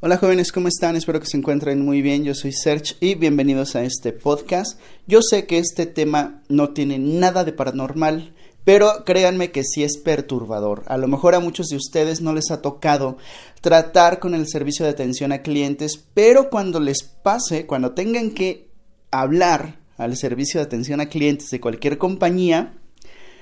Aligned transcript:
Hola 0.00 0.16
jóvenes, 0.16 0.52
¿cómo 0.52 0.68
están? 0.68 0.94
Espero 0.94 1.18
que 1.18 1.26
se 1.26 1.36
encuentren 1.36 1.84
muy 1.84 2.02
bien. 2.02 2.22
Yo 2.22 2.32
soy 2.32 2.52
Serge 2.52 2.94
y 3.00 3.16
bienvenidos 3.16 3.74
a 3.74 3.82
este 3.82 4.12
podcast. 4.12 4.78
Yo 5.08 5.22
sé 5.22 5.44
que 5.44 5.58
este 5.58 5.86
tema 5.86 6.40
no 6.48 6.70
tiene 6.70 7.00
nada 7.00 7.42
de 7.42 7.52
paranormal, 7.52 8.32
pero 8.62 9.02
créanme 9.04 9.50
que 9.50 9.64
sí 9.64 9.82
es 9.82 9.98
perturbador. 9.98 10.84
A 10.86 10.98
lo 10.98 11.08
mejor 11.08 11.34
a 11.34 11.40
muchos 11.40 11.66
de 11.66 11.74
ustedes 11.74 12.20
no 12.20 12.32
les 12.32 12.52
ha 12.52 12.62
tocado 12.62 13.16
tratar 13.60 14.20
con 14.20 14.36
el 14.36 14.46
servicio 14.46 14.84
de 14.84 14.92
atención 14.92 15.32
a 15.32 15.42
clientes, 15.42 16.00
pero 16.14 16.48
cuando 16.48 16.78
les 16.78 17.02
pase, 17.02 17.66
cuando 17.66 17.90
tengan 17.90 18.30
que 18.30 18.68
hablar 19.10 19.80
al 19.96 20.16
servicio 20.16 20.60
de 20.60 20.66
atención 20.66 21.00
a 21.00 21.08
clientes 21.08 21.50
de 21.50 21.60
cualquier 21.60 21.98
compañía, 21.98 22.72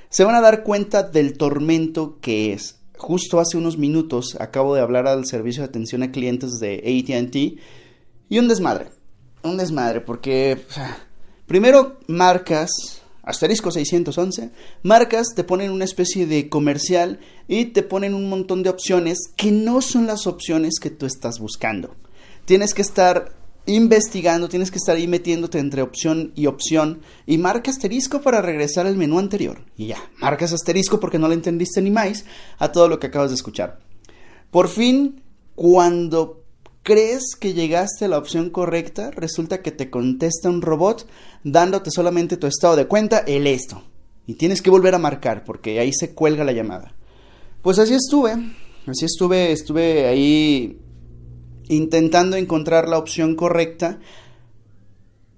se 0.09 0.25
van 0.25 0.35
a 0.35 0.41
dar 0.41 0.63
cuenta 0.63 1.03
del 1.03 1.37
tormento 1.37 2.17
que 2.23 2.55
es 2.55 2.77
justo 2.99 3.41
hace 3.41 3.57
unos 3.57 3.79
minutos 3.79 4.37
acabo 4.41 4.75
de 4.75 4.81
hablar 4.81 5.07
al 5.07 5.27
servicio 5.27 5.63
de 5.63 5.69
atención 5.69 6.03
a 6.03 6.11
clientes 6.11 6.59
de 6.59 6.77
ATT 6.79 7.61
y 8.29 8.39
un 8.39 8.49
desmadre. 8.49 8.91
Un 9.43 9.57
desmadre, 9.57 10.01
porque 10.01 10.59
primero 11.47 11.99
marcas, 12.09 12.71
asterisco 13.23 13.71
611, 13.71 14.51
marcas 14.83 15.35
te 15.35 15.45
ponen 15.45 15.71
una 15.71 15.85
especie 15.85 16.27
de 16.27 16.49
comercial 16.49 17.21
y 17.47 17.67
te 17.67 17.83
ponen 17.83 18.15
un 18.15 18.29
montón 18.29 18.63
de 18.63 18.71
opciones 18.71 19.19
que 19.37 19.53
no 19.53 19.81
son 19.83 20.07
las 20.07 20.27
opciones 20.27 20.81
que 20.81 20.91
tú 20.91 21.07
estás 21.07 21.39
buscando. 21.39 21.95
Tienes 22.45 22.75
que 22.75 22.83
estar 22.83 23.33
investigando, 23.67 24.49
tienes 24.49 24.71
que 24.71 24.79
estar 24.79 24.97
ahí 24.97 25.07
metiéndote 25.07 25.59
entre 25.59 25.83
opción 25.83 26.33
y 26.35 26.47
opción 26.47 27.01
y 27.27 27.39
marca 27.39 27.71
asterisco 27.71 28.21
para 28.21 28.43
regresar 28.43 28.87
al 28.87 28.97
menú 28.97 29.19
anterior. 29.19 29.61
Y 29.77 29.89
ya, 29.89 29.99
marcas 30.19 30.53
asterisco 30.53 31.01
porque 31.01 31.19
no 31.19 31.29
le 31.29 31.35
entendiste 31.35 31.83
ni 31.83 31.91
más 31.91 32.25
a 32.59 32.73
todo 32.73 32.89
lo 32.89 32.99
que 32.99 33.09
acabas 33.09 33.31
de 33.31 33.37
escuchar. 33.37 33.81
Por 34.51 34.69
fin, 34.69 35.23
cuando 35.55 36.45
crees 36.83 37.35
que 37.39 37.53
llegaste 37.53 38.05
a 38.05 38.09
la 38.09 38.19
opción 38.19 38.51
correcta, 38.51 39.11
resulta 39.11 39.61
que 39.61 39.73
te 39.73 39.91
contesta 39.91 40.49
un 40.49 40.63
robot 40.63 41.09
dándote 41.43 41.91
solamente 41.91 42.37
tu 42.37 42.47
estado 42.47 42.77
de 42.77 42.87
cuenta, 42.87 43.19
el 43.19 43.47
esto. 43.47 43.83
Y 44.27 44.35
tienes 44.35 44.63
que 44.63 44.71
volver 44.71 44.95
a 44.95 44.99
marcar 44.99 45.45
porque 45.45 45.81
ahí 45.81 45.93
se 45.93 46.15
cuelga 46.15 46.45
la 46.45 46.53
llamada. 46.53 46.95
Pues 47.63 47.81
así 47.81 47.95
estuve, 47.95 48.33
así 48.87 49.05
estuve, 49.05 49.51
estuve 49.51 50.07
ahí 50.07 50.81
intentando 51.69 52.37
encontrar 52.37 52.89
la 52.89 52.99
opción 52.99 53.35
correcta 53.35 53.99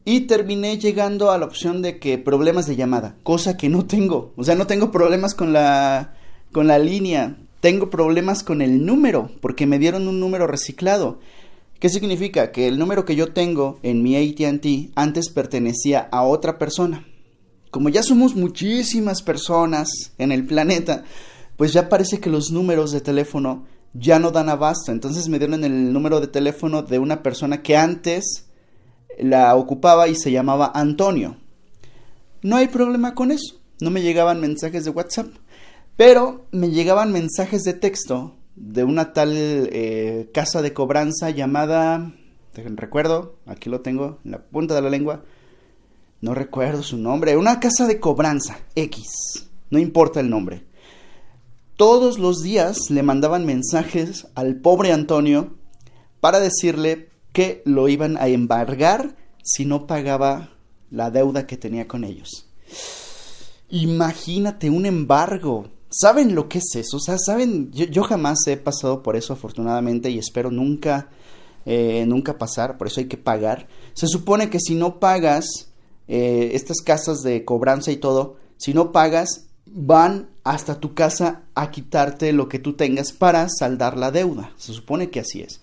y 0.04 0.20
terminé 0.20 0.78
llegando 0.78 1.30
a 1.30 1.38
la 1.38 1.44
opción 1.44 1.82
de 1.82 1.98
que 1.98 2.16
problemas 2.16 2.66
de 2.66 2.76
llamada, 2.76 3.16
cosa 3.22 3.56
que 3.56 3.68
no 3.68 3.84
tengo. 3.86 4.32
O 4.36 4.44
sea, 4.44 4.54
no 4.54 4.66
tengo 4.66 4.90
problemas 4.90 5.34
con 5.34 5.52
la 5.52 6.14
con 6.52 6.66
la 6.66 6.78
línea, 6.78 7.36
tengo 7.60 7.90
problemas 7.90 8.42
con 8.42 8.62
el 8.62 8.86
número, 8.86 9.30
porque 9.40 9.66
me 9.66 9.78
dieron 9.78 10.08
un 10.08 10.20
número 10.20 10.46
reciclado. 10.46 11.18
¿Qué 11.78 11.88
significa? 11.88 12.52
Que 12.52 12.68
el 12.68 12.78
número 12.78 13.04
que 13.04 13.16
yo 13.16 13.32
tengo 13.32 13.78
en 13.82 14.02
mi 14.02 14.16
ATT 14.16 14.92
antes 14.96 15.28
pertenecía 15.28 16.08
a 16.10 16.22
otra 16.22 16.58
persona. 16.58 17.06
Como 17.70 17.88
ya 17.88 18.02
somos 18.02 18.34
muchísimas 18.34 19.22
personas 19.22 19.88
en 20.18 20.32
el 20.32 20.46
planeta, 20.46 21.04
pues 21.56 21.72
ya 21.72 21.88
parece 21.88 22.18
que 22.18 22.30
los 22.30 22.50
números 22.50 22.92
de 22.92 23.00
teléfono 23.00 23.66
ya 23.94 24.18
no 24.18 24.30
dan 24.30 24.48
abasto. 24.48 24.92
Entonces 24.92 25.28
me 25.28 25.38
dieron 25.38 25.64
el 25.64 25.92
número 25.92 26.20
de 26.20 26.26
teléfono 26.26 26.82
de 26.82 26.98
una 26.98 27.22
persona 27.22 27.62
que 27.62 27.76
antes 27.76 28.46
la 29.18 29.54
ocupaba 29.56 30.08
y 30.08 30.14
se 30.14 30.30
llamaba 30.30 30.72
Antonio. 30.74 31.36
No 32.42 32.56
hay 32.56 32.68
problema 32.68 33.14
con 33.14 33.30
eso. 33.30 33.56
No 33.80 33.90
me 33.90 34.02
llegaban 34.02 34.40
mensajes 34.40 34.84
de 34.84 34.90
WhatsApp. 34.90 35.28
Pero 35.96 36.46
me 36.52 36.70
llegaban 36.70 37.12
mensajes 37.12 37.64
de 37.64 37.74
texto 37.74 38.36
de 38.54 38.84
una 38.84 39.12
tal 39.12 39.32
eh, 39.34 40.30
casa 40.32 40.62
de 40.62 40.72
cobranza 40.72 41.30
llamada... 41.30 42.12
Recuerdo, 42.54 43.36
aquí 43.46 43.70
lo 43.70 43.82
tengo 43.82 44.18
en 44.24 44.32
la 44.32 44.42
punta 44.42 44.74
de 44.74 44.82
la 44.82 44.90
lengua. 44.90 45.22
No 46.20 46.34
recuerdo 46.34 46.82
su 46.82 46.96
nombre. 46.96 47.36
Una 47.36 47.60
casa 47.60 47.86
de 47.86 48.00
cobranza 48.00 48.58
X. 48.74 49.48
No 49.70 49.78
importa 49.78 50.18
el 50.18 50.28
nombre. 50.28 50.64
Todos 51.78 52.18
los 52.18 52.42
días 52.42 52.90
le 52.90 53.04
mandaban 53.04 53.46
mensajes 53.46 54.26
al 54.34 54.56
pobre 54.56 54.90
Antonio 54.90 55.54
para 56.18 56.40
decirle 56.40 57.08
que 57.32 57.62
lo 57.64 57.86
iban 57.86 58.16
a 58.16 58.26
embargar 58.26 59.14
si 59.44 59.64
no 59.64 59.86
pagaba 59.86 60.56
la 60.90 61.12
deuda 61.12 61.46
que 61.46 61.56
tenía 61.56 61.86
con 61.86 62.02
ellos. 62.02 62.48
Imagínate 63.70 64.70
un 64.70 64.86
embargo. 64.86 65.68
¿Saben 65.88 66.34
lo 66.34 66.48
que 66.48 66.58
es 66.58 66.74
eso? 66.74 66.96
O 66.96 67.00
sea, 67.00 67.16
saben, 67.16 67.70
yo, 67.70 68.02
jamás 68.02 68.38
he 68.48 68.56
pasado 68.56 69.04
por 69.04 69.14
eso 69.14 69.32
afortunadamente 69.32 70.10
y 70.10 70.18
espero 70.18 70.50
nunca, 70.50 71.10
eh, 71.64 72.04
nunca 72.08 72.38
pasar, 72.38 72.76
por 72.76 72.88
eso 72.88 72.98
hay 72.98 73.06
que 73.06 73.18
pagar. 73.18 73.68
Se 73.94 74.08
supone 74.08 74.50
que 74.50 74.58
si 74.58 74.74
no 74.74 74.98
pagas 74.98 75.68
eh, 76.08 76.50
estas 76.54 76.78
casas 76.78 77.22
de 77.22 77.44
cobranza 77.44 77.92
y 77.92 77.98
todo, 77.98 78.34
si 78.56 78.74
no 78.74 78.90
pagas, 78.90 79.47
van 79.78 80.28
hasta 80.42 80.80
tu 80.80 80.94
casa 80.94 81.42
a 81.54 81.70
quitarte 81.70 82.32
lo 82.32 82.48
que 82.48 82.58
tú 82.58 82.72
tengas 82.72 83.12
para 83.12 83.48
saldar 83.48 83.96
la 83.96 84.10
deuda. 84.10 84.50
Se 84.56 84.72
supone 84.72 85.10
que 85.10 85.20
así 85.20 85.40
es. 85.40 85.60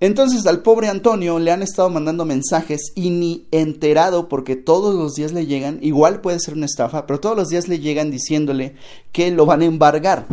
Entonces 0.00 0.46
al 0.46 0.62
pobre 0.62 0.88
Antonio 0.88 1.38
le 1.38 1.52
han 1.52 1.62
estado 1.62 1.88
mandando 1.88 2.24
mensajes 2.26 2.92
y 2.94 3.10
ni 3.10 3.46
enterado 3.50 4.28
porque 4.28 4.56
todos 4.56 4.94
los 4.94 5.14
días 5.14 5.32
le 5.32 5.46
llegan, 5.46 5.78
igual 5.80 6.20
puede 6.20 6.40
ser 6.40 6.54
una 6.54 6.66
estafa, 6.66 7.06
pero 7.06 7.20
todos 7.20 7.36
los 7.36 7.48
días 7.48 7.68
le 7.68 7.78
llegan 7.78 8.10
diciéndole 8.10 8.74
que 9.12 9.30
lo 9.30 9.46
van 9.46 9.62
a 9.62 9.66
embargar. 9.66 10.26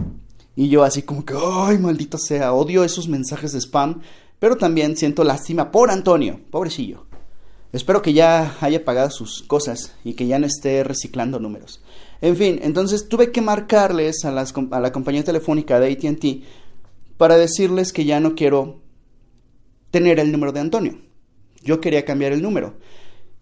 Y 0.56 0.68
yo 0.68 0.84
así 0.84 1.04
como 1.04 1.24
que, 1.24 1.34
ay, 1.40 1.78
maldito 1.78 2.18
sea, 2.18 2.54
odio 2.54 2.84
esos 2.84 3.08
mensajes 3.08 3.54
de 3.54 3.62
spam, 3.62 4.02
pero 4.40 4.58
también 4.58 4.98
siento 4.98 5.24
lástima 5.24 5.72
por 5.72 5.92
Antonio, 5.92 6.40
pobrecillo. 6.52 7.06
Espero 7.72 8.02
que 8.02 8.14
ya 8.14 8.58
haya 8.62 8.84
pagado 8.84 9.10
sus 9.10 9.44
cosas 9.44 9.94
y 10.04 10.14
que 10.14 10.28
ya 10.28 10.40
no 10.40 10.46
esté 10.46 10.84
reciclando 10.84 11.40
números. 11.40 11.82
En 12.24 12.38
fin, 12.38 12.62
entonces 12.64 13.10
tuve 13.10 13.34
que 13.34 13.42
marcarles 13.42 14.24
a, 14.24 14.32
la 14.32 14.92
compañía 14.94 15.26
telefónica 15.26 15.78
de 15.82 15.92
ATT 15.92 16.26
para 17.18 17.36
decirles 17.36 17.92
que 17.92 18.06
ya 18.06 18.22
no 18.22 18.34
quiero 18.34 18.80
tener 19.92 20.22
el 20.22 20.32
número 20.32 20.54
de 20.54 20.62
Antonio. 20.62 20.98
Yo 21.64 21.82
quería 21.82 22.06
cambiar 22.06 22.32
el 22.32 22.42
número. 22.42 22.76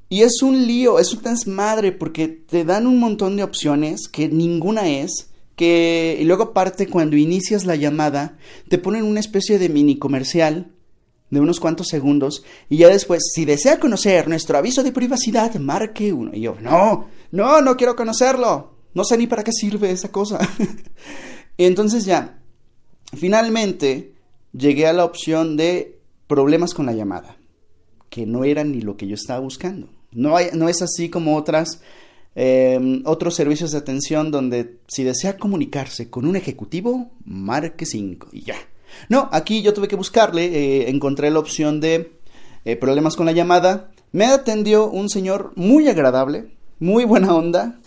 Y 0.09 0.24
es 0.24 0.41
un 0.41 0.66
lío, 0.66 0.97
es 0.97 1.14
un 1.14 1.22
desmadre 1.22 1.91
porque 1.91 2.28
te 2.28 2.66
dan 2.66 2.88
un 2.88 3.00
montón 3.00 3.38
de 3.38 3.44
opciones 3.44 4.08
que 4.08 4.28
ninguna 4.28 4.90
es. 4.90 5.30
Que, 5.56 6.18
y 6.20 6.24
luego 6.24 6.46
aparte 6.46 6.88
cuando 6.88 7.16
inicias 7.18 7.66
la 7.66 7.75
llamada 7.75 8.40
te 8.68 8.80
ponen 8.80 9.03
una 9.03 9.20
especie 9.20 9.59
de 9.59 9.70
mini 9.70 10.00
comercial 10.00 10.72
de 11.30 11.40
unos 11.40 11.59
cuantos 11.59 11.88
segundos 11.88 12.44
y 12.68 12.78
ya 12.78 12.88
después, 12.88 13.31
si 13.31 13.46
desea 13.46 13.80
conocer 13.80 14.28
nuestro 14.28 14.58
aviso 14.58 14.81
de 14.81 14.91
privacidad, 14.91 15.53
marque 15.56 16.12
uno. 16.12 16.31
Y 16.34 16.41
yo, 16.41 16.56
no, 16.59 17.06
no, 17.31 17.62
no 17.62 17.78
quiero 17.78 17.96
conocerlo. 17.96 18.71
No 18.94 19.03
sé 19.03 19.18
ni 19.18 19.28
para 19.28 19.44
qué 19.44 19.52
sirve 19.52 19.91
esa 19.91 20.12
cosa. 20.12 20.40
entonces 21.57 22.06
ya, 22.06 22.40
finalmente 23.13 24.13
llegué 24.53 24.88
a 24.88 24.94
la 24.94 25.06
opción 25.06 25.57
de 25.57 26.00
problemas 26.28 26.74
con 26.74 26.85
la 26.85 26.94
llamada, 26.94 27.38
que 28.09 28.25
no 28.25 28.44
era 28.44 28.63
ni 28.63 28.81
lo 28.81 28.97
que 28.97 29.07
yo 29.07 29.16
estaba 29.16 29.40
buscando. 29.40 29.90
No 30.12 30.38
es 30.40 30.81
así 30.81 31.09
como 31.09 31.38
otras, 31.38 31.81
em, 32.35 33.02
otros 33.06 33.35
servicios 33.35 33.72
de 33.72 33.78
atención 33.78 34.29
donde 34.31 34.79
si 34.88 35.03
desea 35.03 35.38
comunicarse 35.38 36.09
con 36.09 36.25
un 36.25 36.35
ejecutivo, 36.35 37.12
marque 37.25 37.85
5 37.85 38.29
y 38.31 38.44
ya. 38.44 38.56
No, 39.09 39.29
aquí 39.31 39.62
yo 39.62 39.73
tuve 39.73 39.88
que 39.88 39.96
buscarle, 39.96 40.46
eh, 40.46 40.90
encontré 40.90 41.31
la 41.31 41.40
opción 41.40 41.79
de 41.79 42.12
eh, 42.66 42.75
problemas 42.75 43.16
con 43.16 43.25
la 43.25 43.31
llamada. 43.31 43.91
Me 44.12 44.25
atendió 44.25 44.90
un 44.90 45.09
señor 45.09 45.53
muy 45.56 45.88
agradable, 45.88 46.52
muy 46.79 47.06
buena 47.06 47.34
onda, 47.34 47.81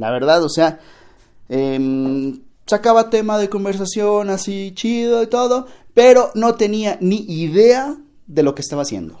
la 0.00 0.10
verdad, 0.10 0.42
o 0.42 0.48
sea, 0.48 0.80
em, 1.50 2.40
sacaba 2.66 3.10
tema 3.10 3.38
de 3.38 3.50
conversación 3.50 4.30
así 4.30 4.72
chido 4.74 5.22
y 5.22 5.26
todo, 5.26 5.66
pero 5.92 6.30
no 6.34 6.54
tenía 6.54 6.96
ni 7.00 7.18
idea 7.28 7.96
de 8.26 8.42
lo 8.42 8.54
que 8.54 8.62
estaba 8.62 8.82
haciendo. 8.82 9.20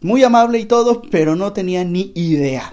Muy 0.00 0.22
amable 0.22 0.58
y 0.58 0.64
todo, 0.64 1.02
pero 1.10 1.36
no 1.36 1.52
tenía 1.52 1.84
ni 1.84 2.12
idea. 2.14 2.72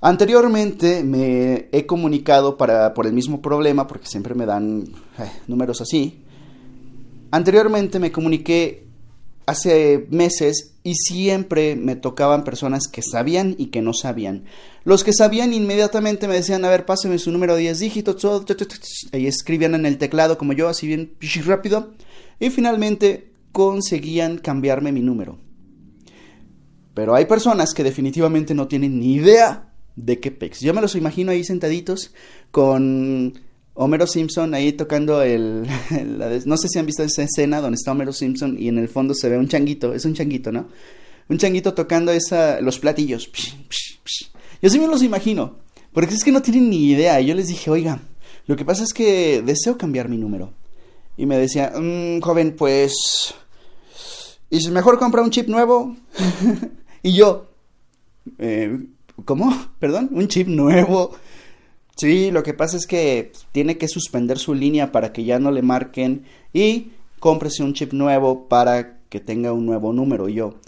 Anteriormente 0.00 1.04
me 1.04 1.68
he 1.70 1.86
comunicado 1.86 2.56
para, 2.56 2.94
por 2.94 3.06
el 3.06 3.12
mismo 3.12 3.40
problema, 3.40 3.86
porque 3.86 4.06
siempre 4.06 4.34
me 4.34 4.46
dan 4.46 4.84
eh, 5.18 5.30
números 5.46 5.80
así. 5.80 6.24
Anteriormente 7.30 8.00
me 8.00 8.10
comuniqué 8.10 8.87
hace 9.48 10.06
meses 10.10 10.74
y 10.84 10.94
siempre 10.94 11.74
me 11.74 11.96
tocaban 11.96 12.44
personas 12.44 12.86
que 12.86 13.00
sabían 13.00 13.54
y 13.56 13.66
que 13.66 13.80
no 13.80 13.94
sabían. 13.94 14.44
Los 14.84 15.04
que 15.04 15.14
sabían 15.14 15.54
inmediatamente 15.54 16.28
me 16.28 16.34
decían, 16.34 16.66
a 16.66 16.68
ver, 16.68 16.84
páseme 16.84 17.18
su 17.18 17.32
número 17.32 17.54
de 17.54 17.62
10 17.62 17.78
dígitos, 17.78 18.26
y 19.12 19.26
escribían 19.26 19.74
en 19.74 19.86
el 19.86 19.96
teclado 19.96 20.36
como 20.36 20.52
yo, 20.52 20.68
así 20.68 20.86
bien 20.86 21.14
rápido, 21.46 21.94
y 22.38 22.50
finalmente 22.50 23.30
conseguían 23.52 24.36
cambiarme 24.36 24.92
mi 24.92 25.00
número. 25.00 25.38
Pero 26.92 27.14
hay 27.14 27.24
personas 27.24 27.72
que 27.72 27.84
definitivamente 27.84 28.54
no 28.54 28.68
tienen 28.68 29.00
ni 29.00 29.14
idea 29.14 29.72
de 29.96 30.20
qué 30.20 30.30
pex. 30.30 30.60
Yo 30.60 30.74
me 30.74 30.82
los 30.82 30.94
imagino 30.94 31.32
ahí 31.32 31.42
sentaditos 31.42 32.12
con 32.50 33.40
Homero 33.80 34.08
Simpson 34.08 34.54
ahí 34.54 34.72
tocando 34.72 35.22
el, 35.22 35.64
no 36.46 36.56
sé 36.56 36.68
si 36.68 36.80
han 36.80 36.86
visto 36.86 37.04
esa 37.04 37.22
escena 37.22 37.60
donde 37.60 37.76
está 37.76 37.92
Homero 37.92 38.12
Simpson 38.12 38.56
y 38.58 38.66
en 38.66 38.78
el 38.78 38.88
fondo 38.88 39.14
se 39.14 39.28
ve 39.28 39.38
un 39.38 39.46
changuito, 39.46 39.94
es 39.94 40.04
un 40.04 40.14
changuito, 40.14 40.50
¿no? 40.50 40.66
Un 41.28 41.38
changuito 41.38 41.74
tocando 41.74 42.10
esa, 42.10 42.60
los 42.60 42.80
platillos. 42.80 43.30
Yo 44.60 44.68
sí 44.68 44.80
me 44.80 44.88
los 44.88 45.04
imagino, 45.04 45.58
porque 45.92 46.14
es 46.14 46.24
que 46.24 46.32
no 46.32 46.42
tienen 46.42 46.70
ni 46.70 46.90
idea. 46.90 47.20
Yo 47.20 47.36
les 47.36 47.46
dije, 47.46 47.70
oiga, 47.70 48.00
lo 48.46 48.56
que 48.56 48.64
pasa 48.64 48.82
es 48.82 48.92
que 48.92 49.42
deseo 49.42 49.78
cambiar 49.78 50.08
mi 50.08 50.16
número. 50.16 50.52
Y 51.16 51.26
me 51.26 51.38
decía, 51.38 51.72
mmm, 51.76 52.20
joven, 52.20 52.56
pues... 52.56 53.34
¿Y 54.50 54.60
si 54.60 54.70
mejor 54.70 54.98
compra 54.98 55.22
un 55.22 55.30
chip 55.30 55.46
nuevo? 55.46 55.94
y 57.02 57.12
yo, 57.12 57.50
eh, 58.38 58.76
¿cómo? 59.24 59.54
¿Perdón? 59.78 60.08
¿Un 60.12 60.26
chip 60.26 60.48
nuevo? 60.48 61.14
Sí, 61.98 62.30
lo 62.30 62.44
que 62.44 62.54
pasa 62.54 62.76
es 62.76 62.86
que 62.86 63.32
tiene 63.50 63.76
que 63.76 63.88
suspender 63.88 64.38
su 64.38 64.54
línea 64.54 64.92
para 64.92 65.12
que 65.12 65.24
ya 65.24 65.40
no 65.40 65.50
le 65.50 65.62
marquen 65.62 66.22
y 66.52 66.92
cómprese 67.18 67.64
un 67.64 67.74
chip 67.74 67.92
nuevo 67.92 68.46
para 68.46 69.00
que 69.08 69.18
tenga 69.18 69.52
un 69.52 69.66
nuevo 69.66 69.92
número. 69.92 70.28
Yo, 70.28 70.60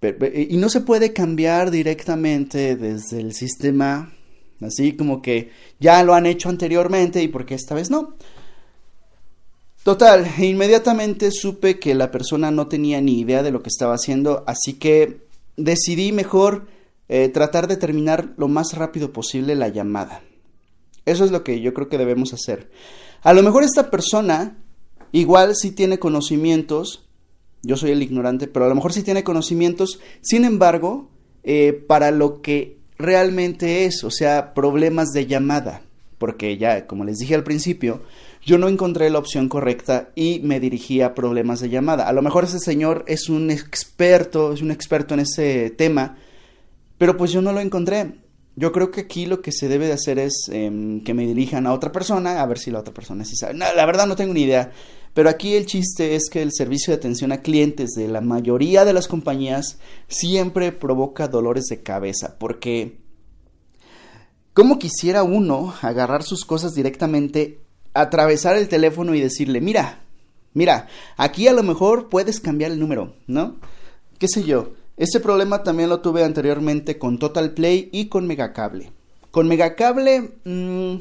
y 0.00 0.56
no 0.56 0.70
se 0.70 0.80
puede 0.80 1.12
cambiar 1.12 1.70
directamente 1.70 2.76
desde 2.76 3.20
el 3.20 3.34
sistema, 3.34 4.14
así 4.62 4.96
como 4.96 5.20
que 5.20 5.50
ya 5.80 6.02
lo 6.02 6.14
han 6.14 6.24
hecho 6.24 6.48
anteriormente 6.48 7.22
y 7.22 7.28
porque 7.28 7.54
esta 7.54 7.74
vez 7.74 7.90
no. 7.90 8.14
Total, 9.82 10.26
inmediatamente 10.38 11.30
supe 11.30 11.78
que 11.78 11.94
la 11.94 12.10
persona 12.10 12.50
no 12.50 12.68
tenía 12.68 13.02
ni 13.02 13.20
idea 13.20 13.42
de 13.42 13.50
lo 13.50 13.62
que 13.62 13.68
estaba 13.68 13.96
haciendo, 13.96 14.44
así 14.46 14.78
que 14.78 15.26
decidí 15.58 16.10
mejor 16.12 16.68
eh, 17.10 17.28
tratar 17.28 17.68
de 17.68 17.76
terminar 17.76 18.32
lo 18.38 18.48
más 18.48 18.72
rápido 18.72 19.12
posible 19.12 19.54
la 19.56 19.68
llamada. 19.68 20.22
Eso 21.06 21.24
es 21.24 21.30
lo 21.30 21.44
que 21.44 21.60
yo 21.60 21.74
creo 21.74 21.88
que 21.88 21.98
debemos 21.98 22.32
hacer. 22.32 22.70
A 23.22 23.32
lo 23.32 23.42
mejor 23.42 23.64
esta 23.64 23.90
persona 23.90 24.58
igual 25.12 25.54
sí 25.54 25.70
tiene 25.70 25.98
conocimientos, 25.98 27.06
yo 27.62 27.76
soy 27.76 27.92
el 27.92 28.02
ignorante, 28.02 28.48
pero 28.48 28.66
a 28.66 28.68
lo 28.68 28.74
mejor 28.74 28.92
sí 28.92 29.02
tiene 29.02 29.24
conocimientos, 29.24 30.00
sin 30.20 30.44
embargo, 30.44 31.08
eh, 31.42 31.72
para 31.72 32.10
lo 32.10 32.42
que 32.42 32.78
realmente 32.98 33.84
es, 33.84 34.04
o 34.04 34.10
sea, 34.10 34.54
problemas 34.54 35.10
de 35.12 35.26
llamada, 35.26 35.82
porque 36.18 36.58
ya, 36.58 36.86
como 36.86 37.04
les 37.04 37.18
dije 37.18 37.34
al 37.34 37.44
principio, 37.44 38.02
yo 38.44 38.58
no 38.58 38.68
encontré 38.68 39.08
la 39.08 39.18
opción 39.18 39.48
correcta 39.48 40.10
y 40.14 40.40
me 40.42 40.60
dirigí 40.60 41.00
a 41.00 41.14
problemas 41.14 41.60
de 41.60 41.70
llamada. 41.70 42.08
A 42.08 42.12
lo 42.12 42.22
mejor 42.22 42.44
ese 42.44 42.58
señor 42.58 43.04
es 43.06 43.28
un 43.28 43.50
experto, 43.50 44.52
es 44.52 44.60
un 44.60 44.70
experto 44.70 45.14
en 45.14 45.20
ese 45.20 45.70
tema, 45.70 46.18
pero 46.98 47.16
pues 47.16 47.32
yo 47.32 47.40
no 47.40 47.52
lo 47.52 47.60
encontré. 47.60 48.23
Yo 48.56 48.70
creo 48.72 48.90
que 48.90 49.02
aquí 49.02 49.26
lo 49.26 49.42
que 49.42 49.52
se 49.52 49.68
debe 49.68 49.86
de 49.86 49.94
hacer 49.94 50.18
es 50.18 50.48
em, 50.50 51.02
que 51.02 51.14
me 51.14 51.26
dirijan 51.26 51.66
a 51.66 51.72
otra 51.72 51.90
persona, 51.90 52.40
a 52.40 52.46
ver 52.46 52.58
si 52.58 52.70
la 52.70 52.80
otra 52.80 52.94
persona 52.94 53.24
sí 53.24 53.36
sabe. 53.36 53.54
La 53.54 53.86
verdad 53.86 54.06
no 54.06 54.16
tengo 54.16 54.32
ni 54.32 54.42
idea. 54.42 54.70
Pero 55.12 55.28
aquí 55.28 55.54
el 55.54 55.66
chiste 55.66 56.16
es 56.16 56.28
que 56.28 56.42
el 56.42 56.52
servicio 56.52 56.92
de 56.92 56.98
atención 56.98 57.30
a 57.30 57.40
clientes 57.40 57.90
de 57.92 58.08
la 58.08 58.20
mayoría 58.20 58.84
de 58.84 58.92
las 58.92 59.06
compañías 59.06 59.78
siempre 60.08 60.72
provoca 60.72 61.28
dolores 61.28 61.66
de 61.66 61.82
cabeza, 61.82 62.36
porque 62.38 62.98
¿cómo 64.52 64.78
quisiera 64.80 65.22
uno 65.22 65.72
agarrar 65.82 66.24
sus 66.24 66.44
cosas 66.44 66.74
directamente 66.74 67.60
atravesar 67.94 68.56
el 68.56 68.68
teléfono 68.68 69.14
y 69.14 69.20
decirle, 69.20 69.60
mira, 69.60 70.00
mira, 70.52 70.88
aquí 71.16 71.46
a 71.46 71.52
lo 71.52 71.62
mejor 71.62 72.08
puedes 72.08 72.40
cambiar 72.40 72.72
el 72.72 72.80
número, 72.80 73.14
¿no? 73.28 73.56
¿Qué 74.18 74.26
sé 74.26 74.42
yo? 74.42 74.72
Este 74.96 75.20
problema 75.20 75.62
también 75.62 75.88
lo 75.88 76.00
tuve 76.00 76.22
anteriormente 76.22 76.98
con 76.98 77.18
Total 77.18 77.52
Play 77.52 77.88
y 77.92 78.06
con 78.06 78.26
Megacable. 78.26 78.92
Con 79.30 79.48
Megacable 79.48 80.34
mmm, 80.44 80.96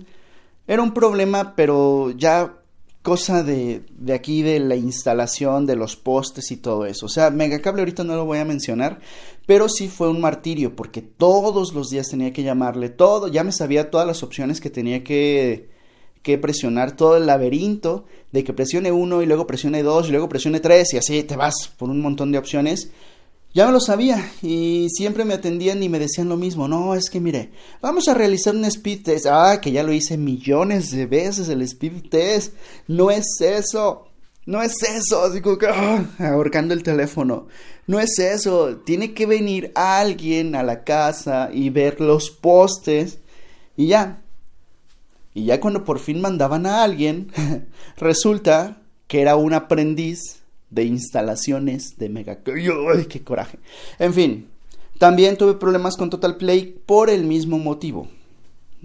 era 0.67 0.81
un 0.81 0.93
problema, 0.93 1.55
pero 1.55 2.11
ya 2.11 2.55
cosa 3.03 3.43
de, 3.43 3.83
de, 3.91 4.13
aquí 4.13 4.41
de 4.41 4.59
la 4.59 4.75
instalación 4.75 5.65
de 5.65 5.75
los 5.75 5.95
postes 5.95 6.51
y 6.51 6.57
todo 6.57 6.85
eso. 6.85 7.05
O 7.05 7.09
sea, 7.09 7.29
Megacable 7.29 7.81
ahorita 7.81 8.03
no 8.03 8.15
lo 8.15 8.25
voy 8.25 8.39
a 8.39 8.45
mencionar, 8.45 8.99
pero 9.45 9.69
sí 9.69 9.89
fue 9.89 10.09
un 10.09 10.21
martirio 10.21 10.75
porque 10.75 11.01
todos 11.01 11.73
los 11.73 11.89
días 11.89 12.09
tenía 12.09 12.33
que 12.33 12.43
llamarle 12.43 12.89
todo, 12.89 13.27
ya 13.27 13.43
me 13.43 13.51
sabía 13.51 13.91
todas 13.91 14.07
las 14.07 14.23
opciones 14.23 14.61
que 14.61 14.69
tenía 14.69 15.03
que 15.03 15.73
que 16.23 16.37
presionar 16.37 16.95
todo 16.95 17.17
el 17.17 17.27
laberinto 17.27 18.05
de 18.31 18.43
que 18.43 18.53
presione 18.53 18.91
uno 18.91 19.21
y 19.21 19.25
luego 19.25 19.45
presione 19.45 19.83
dos 19.83 20.07
y 20.07 20.11
luego 20.11 20.29
presione 20.29 20.61
tres 20.61 20.93
y 20.93 20.97
así 20.97 21.21
te 21.23 21.35
vas 21.35 21.69
por 21.77 21.89
un 21.89 22.01
montón 22.01 22.31
de 22.31 22.37
opciones. 22.37 22.89
Ya 23.53 23.67
me 23.67 23.71
lo 23.71 23.79
sabía 23.79 24.31
y 24.41 24.87
siempre 24.89 25.25
me 25.25 25.35
atendían 25.35 25.83
y 25.83 25.89
me 25.89 25.99
decían 25.99 26.27
lo 26.27 26.37
mismo. 26.37 26.67
No, 26.67 26.95
es 26.95 27.11
que 27.11 27.19
mire, 27.19 27.51
vamos 27.81 28.07
a 28.07 28.15
realizar 28.15 28.55
un 28.55 28.65
speed 28.65 29.03
test. 29.03 29.27
Ah, 29.27 29.61
que 29.61 29.71
ya 29.71 29.83
lo 29.83 29.93
hice 29.93 30.17
millones 30.17 30.89
de 30.89 31.05
veces 31.05 31.49
el 31.49 31.61
speed 31.61 32.09
test. 32.09 32.55
No 32.87 33.11
es 33.11 33.25
eso. 33.41 34.07
No 34.47 34.63
es 34.63 34.81
eso. 34.81 35.31
Como 35.43 35.59
que 35.59 35.67
ah, 35.67 36.03
ahorcando 36.17 36.73
el 36.73 36.81
teléfono. 36.81 37.47
No 37.85 37.99
es 37.99 38.17
eso. 38.17 38.77
Tiene 38.77 39.13
que 39.13 39.27
venir 39.27 39.71
alguien 39.75 40.55
a 40.55 40.63
la 40.63 40.83
casa 40.83 41.51
y 41.53 41.69
ver 41.69 42.01
los 42.01 42.31
postes. 42.31 43.19
Y 43.77 43.87
ya, 43.87 44.23
y 45.35 45.45
ya 45.45 45.59
cuando 45.59 45.83
por 45.83 45.99
fin 45.99 46.21
mandaban 46.21 46.65
a 46.65 46.83
alguien, 46.83 47.31
resulta 47.97 48.81
que 49.07 49.21
era 49.21 49.35
un 49.35 49.53
aprendiz 49.53 50.42
de 50.73 50.85
instalaciones 50.85 51.97
de 51.97 52.09
Mega. 52.09 52.39
¡Ay, 52.95 53.05
qué 53.05 53.23
coraje! 53.23 53.59
En 53.99 54.13
fin, 54.13 54.47
también 54.97 55.37
tuve 55.37 55.55
problemas 55.55 55.97
con 55.97 56.09
Total 56.09 56.37
Play 56.37 56.81
por 56.85 57.09
el 57.09 57.23
mismo 57.23 57.59
motivo. 57.59 58.07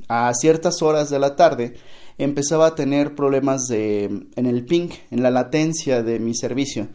A 0.08 0.32
ciertas 0.34 0.82
horas 0.82 1.10
de 1.10 1.18
la 1.18 1.36
tarde 1.36 1.74
empezaba 2.18 2.66
a 2.66 2.74
tener 2.74 3.14
problemas 3.14 3.66
de, 3.68 4.04
en 4.36 4.46
el 4.46 4.64
ping, 4.64 4.90
en 5.10 5.22
la 5.22 5.30
latencia 5.30 6.02
de 6.02 6.18
mi 6.18 6.34
servicio. 6.34 6.88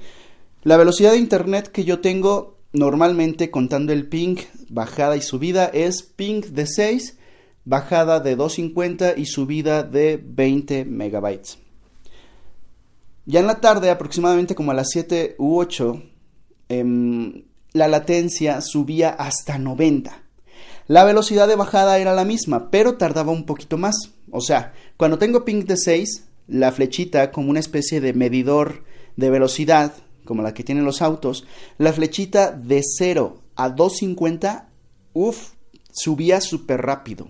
La 0.64 0.78
velocidad 0.78 1.12
de 1.12 1.18
internet 1.18 1.68
que 1.68 1.84
yo 1.84 2.00
tengo 2.00 2.58
normalmente 2.72 3.52
contando 3.52 3.94
el 3.94 4.08
ping, 4.08 4.38
bajada 4.70 5.16
y 5.16 5.22
subida, 5.22 5.66
es 5.66 6.04
ping 6.04 6.42
de 6.42 6.66
6 6.66 7.18
bajada 7.66 8.20
de 8.20 8.36
250 8.36 9.14
y 9.18 9.26
subida 9.26 9.84
de 9.84 10.22
20 10.24 10.86
megabytes. 10.86 11.60
Ya 13.26 13.40
en 13.40 13.48
la 13.48 13.62
tarde, 13.62 13.90
aproximadamente 13.90 14.54
como 14.54 14.72
a 14.72 14.74
las 14.74 14.90
7 14.90 15.36
u 15.38 15.58
8, 15.58 16.04
em, 16.68 17.46
la 17.72 17.88
latencia 17.88 18.60
subía 18.60 19.10
hasta 19.12 19.58
90. 19.58 20.24
La 20.88 21.06
velocidad 21.06 21.48
de 21.48 21.56
bajada 21.56 22.00
era 22.00 22.14
la 22.14 22.26
misma, 22.26 22.70
pero 22.70 22.98
tardaba 22.98 23.32
un 23.32 23.46
poquito 23.46 23.78
más. 23.78 23.96
O 24.30 24.42
sea, 24.42 24.74
cuando 24.98 25.18
tengo 25.18 25.46
ping 25.46 25.64
de 25.64 25.78
6, 25.78 26.26
la 26.48 26.74
flechita 26.74 27.32
como 27.32 27.50
una 27.50 27.62
especie 27.62 28.02
de 28.02 28.14
medidor 28.14 28.84
de 29.16 29.30
velocidad, 29.30 29.94
como 30.26 30.42
la 30.42 30.54
que 30.54 30.66
tienen 30.66 30.84
los 30.84 31.02
autos, 31.02 31.46
la 31.78 31.94
flechita 31.94 32.52
de 32.52 32.82
0 32.84 33.42
a 33.56 33.70
250, 33.70 34.70
uff, 35.14 35.52
subía 35.94 36.42
súper 36.42 36.82
rápido 36.82 37.28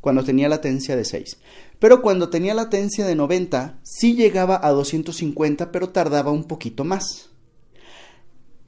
cuando 0.00 0.24
tenía 0.24 0.48
latencia 0.48 0.96
de 0.96 1.04
6. 1.04 1.38
Pero 1.78 2.02
cuando 2.02 2.28
tenía 2.28 2.54
latencia 2.54 3.06
de 3.06 3.14
90, 3.14 3.80
sí 3.82 4.14
llegaba 4.14 4.60
a 4.62 4.70
250, 4.70 5.72
pero 5.72 5.88
tardaba 5.88 6.30
un 6.30 6.44
poquito 6.44 6.84
más. 6.84 7.30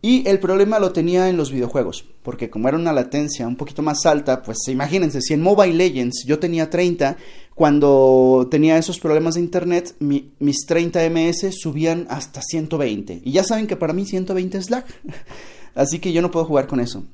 Y 0.05 0.29
el 0.29 0.41
problema 0.41 0.81
lo 0.81 0.93
tenía 0.93 1.29
en 1.29 1.37
los 1.37 1.53
videojuegos, 1.53 2.05
porque 2.25 2.51
como 2.51 2.69
era 2.69 2.77
una 2.77 2.93
latencia 2.93 3.47
un 3.47 3.55
poquito 3.55 3.83
más 3.83 4.05
alta, 4.05 4.43
pues 4.43 4.59
imagínense, 4.67 5.21
si 5.21 5.33
en 5.33 5.43
Mobile 5.43 5.75
Legends 5.75 6.25
yo 6.27 6.41
tenía 6.41 6.69
30, 6.69 7.17
cuando 7.55 8.49
tenía 8.51 8.79
esos 8.79 8.99
problemas 8.99 9.35
de 9.35 9.43
internet, 9.43 9.95
mis 10.01 10.67
30 10.67 11.09
ms 11.09 11.55
subían 11.57 12.09
hasta 12.11 12.43
120. 12.43 13.23
Y 13.25 13.31
ya 13.31 13.45
saben 13.45 13.69
que 13.69 13.77
para 13.77 13.93
mí 13.93 14.05
120 14.05 14.59
es 14.59 14.71
lag, 14.71 14.85
así 15.77 16.01
que 16.01 16.12
yo 16.12 16.21
no 16.21 16.33
puedo 16.33 16.47
jugar 16.47 16.67
con 16.67 16.81
eso. 16.81 17.05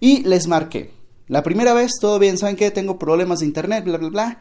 Y 0.00 0.22
les 0.22 0.46
marqué, 0.48 0.92
la 1.28 1.42
primera 1.42 1.74
vez, 1.74 1.92
todo 2.00 2.18
bien, 2.18 2.38
¿saben 2.38 2.56
qué? 2.56 2.70
Tengo 2.70 2.98
problemas 2.98 3.40
de 3.40 3.46
internet, 3.46 3.84
bla, 3.84 3.98
bla, 3.98 4.08
bla. 4.08 4.40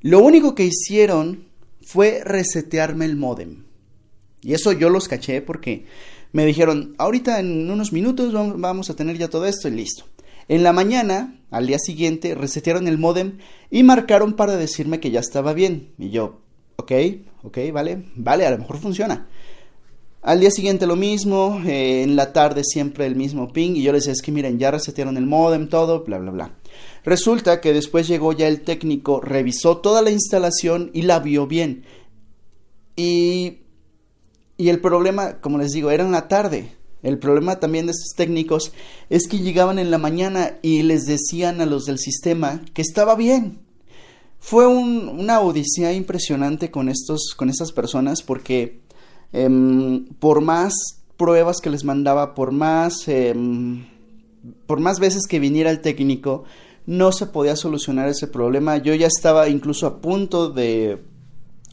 Lo 0.00 0.20
único 0.20 0.54
que 0.54 0.64
hicieron 0.64 1.48
fue 1.82 2.22
resetearme 2.24 3.04
el 3.04 3.16
modem. 3.16 3.64
Y 4.42 4.54
eso 4.54 4.72
yo 4.72 4.90
los 4.90 5.08
caché 5.08 5.42
porque 5.42 5.86
me 6.32 6.46
dijeron, 6.46 6.94
ahorita 6.98 7.40
en 7.40 7.70
unos 7.70 7.92
minutos 7.92 8.32
vamos 8.32 8.90
a 8.90 8.96
tener 8.96 9.18
ya 9.18 9.28
todo 9.28 9.46
esto 9.46 9.68
y 9.68 9.72
listo. 9.72 10.04
En 10.46 10.62
la 10.62 10.72
mañana, 10.72 11.40
al 11.50 11.66
día 11.66 11.78
siguiente, 11.78 12.34
resetearon 12.34 12.88
el 12.88 12.98
modem 12.98 13.38
y 13.70 13.82
marcaron 13.82 14.34
para 14.34 14.56
decirme 14.56 15.00
que 15.00 15.10
ya 15.10 15.20
estaba 15.20 15.52
bien. 15.52 15.92
Y 15.98 16.10
yo, 16.10 16.40
ok, 16.76 16.92
ok, 17.42 17.58
vale, 17.72 18.04
vale, 18.14 18.46
a 18.46 18.50
lo 18.50 18.58
mejor 18.58 18.78
funciona. 18.78 19.28
Al 20.22 20.40
día 20.40 20.50
siguiente 20.50 20.86
lo 20.86 20.96
mismo, 20.96 21.60
eh, 21.64 22.02
en 22.02 22.16
la 22.16 22.32
tarde 22.32 22.64
siempre 22.64 23.06
el 23.06 23.14
mismo 23.14 23.52
ping 23.52 23.76
y 23.76 23.82
yo 23.82 23.92
les 23.92 24.02
decía, 24.02 24.14
es 24.14 24.22
que 24.22 24.32
miren, 24.32 24.58
ya 24.58 24.70
resetearon 24.70 25.16
el 25.16 25.26
modem, 25.26 25.68
todo, 25.68 26.04
bla, 26.04 26.18
bla, 26.18 26.32
bla. 26.32 26.54
Resulta 27.04 27.60
que 27.60 27.72
después 27.72 28.08
llegó 28.08 28.32
ya 28.32 28.48
el 28.48 28.62
técnico, 28.62 29.20
revisó 29.20 29.78
toda 29.78 30.02
la 30.02 30.10
instalación 30.10 30.90
y 30.92 31.02
la 31.02 31.20
vio 31.20 31.46
bien. 31.46 31.84
Y, 32.96 33.58
y 34.56 34.68
el 34.68 34.80
problema, 34.80 35.40
como 35.40 35.58
les 35.58 35.70
digo, 35.70 35.90
era 35.90 36.04
en 36.04 36.12
la 36.12 36.26
tarde. 36.26 36.72
El 37.04 37.18
problema 37.18 37.60
también 37.60 37.86
de 37.86 37.92
estos 37.92 38.16
técnicos 38.16 38.72
es 39.08 39.28
que 39.28 39.38
llegaban 39.38 39.78
en 39.78 39.92
la 39.92 39.98
mañana 39.98 40.58
y 40.62 40.82
les 40.82 41.06
decían 41.06 41.60
a 41.60 41.66
los 41.66 41.84
del 41.84 41.98
sistema 41.98 42.60
que 42.74 42.82
estaba 42.82 43.14
bien. 43.14 43.60
fue 44.40 44.66
una 44.66 45.40
odisea 45.40 45.92
impresionante 45.92 46.70
con, 46.72 46.88
estos, 46.88 47.34
con 47.36 47.50
estas 47.50 47.72
personas 47.72 48.22
porque 48.22 48.80
em, 49.32 50.06
por 50.18 50.40
más 50.40 50.72
pruebas 51.16 51.58
que 51.60 51.70
les 51.70 51.84
mandaba, 51.84 52.34
por 52.34 52.52
más, 52.52 53.08
em, 53.08 53.86
por 54.66 54.80
más 54.80 55.00
veces 55.00 55.26
que 55.28 55.40
viniera 55.40 55.70
el 55.70 55.80
técnico, 55.80 56.44
no 56.86 57.12
se 57.12 57.26
podía 57.26 57.56
solucionar 57.56 58.08
ese 58.08 58.28
problema. 58.28 58.78
Yo 58.78 58.94
ya 58.94 59.06
estaba 59.06 59.48
incluso 59.48 59.86
a 59.86 60.00
punto 60.00 60.48
de, 60.48 61.02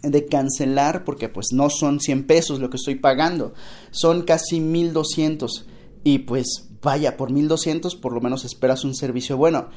de 0.04 0.26
cancelar 0.26 1.04
porque 1.04 1.30
pues 1.30 1.48
no 1.54 1.70
son 1.70 2.00
100 2.00 2.28
pesos 2.28 2.60
lo 2.60 2.70
que 2.70 2.78
estoy 2.78 2.96
pagando, 2.96 3.54
son 3.92 4.24
casi 4.24 4.60
1200 4.60 5.66
y 6.04 6.20
pues 6.20 6.70
vaya, 6.82 7.18
por 7.18 7.32
1200 7.32 7.96
por 7.96 8.14
lo 8.14 8.22
menos 8.22 8.46
esperas 8.46 8.84
un 8.84 8.96
servicio 8.96 9.38
bueno. 9.38 9.70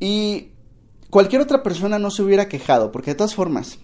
Y 0.00 0.48
cualquier 1.10 1.42
otra 1.42 1.62
persona 1.62 1.98
no 1.98 2.10
se 2.10 2.22
hubiera 2.22 2.48
quejado, 2.48 2.92
porque 2.92 3.12
de 3.12 3.16
todas 3.16 3.34
formas, 3.34 3.78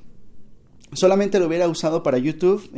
solamente 0.94 1.38
lo 1.38 1.46
hubiera 1.46 1.68
usado 1.68 2.02
para 2.02 2.18
YouTube, 2.18 2.68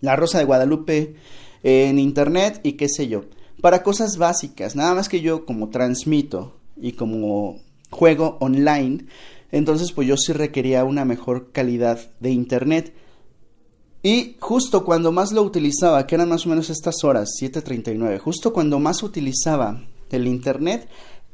La 0.00 0.16
Rosa 0.16 0.38
de 0.38 0.44
Guadalupe, 0.44 1.16
en 1.62 1.98
Internet 1.98 2.60
y 2.62 2.72
qué 2.72 2.88
sé 2.88 3.08
yo. 3.08 3.24
Para 3.60 3.82
cosas 3.82 4.18
básicas, 4.18 4.76
nada 4.76 4.94
más 4.94 5.08
que 5.08 5.20
yo 5.20 5.46
como 5.46 5.70
transmito 5.70 6.56
y 6.76 6.92
como 6.92 7.60
juego 7.90 8.36
online, 8.40 9.06
entonces 9.50 9.92
pues 9.92 10.06
yo 10.06 10.16
sí 10.16 10.32
requería 10.32 10.84
una 10.84 11.04
mejor 11.04 11.52
calidad 11.52 12.00
de 12.20 12.30
Internet. 12.30 12.94
Y 14.02 14.36
justo 14.38 14.84
cuando 14.84 15.12
más 15.12 15.32
lo 15.32 15.42
utilizaba, 15.42 16.06
que 16.06 16.16
eran 16.16 16.28
más 16.28 16.44
o 16.44 16.50
menos 16.50 16.68
estas 16.68 17.02
horas, 17.04 17.30
7.39, 17.40 18.18
justo 18.18 18.52
cuando 18.52 18.78
más 18.78 19.02
utilizaba 19.02 19.80
el 20.10 20.26
Internet, 20.26 20.88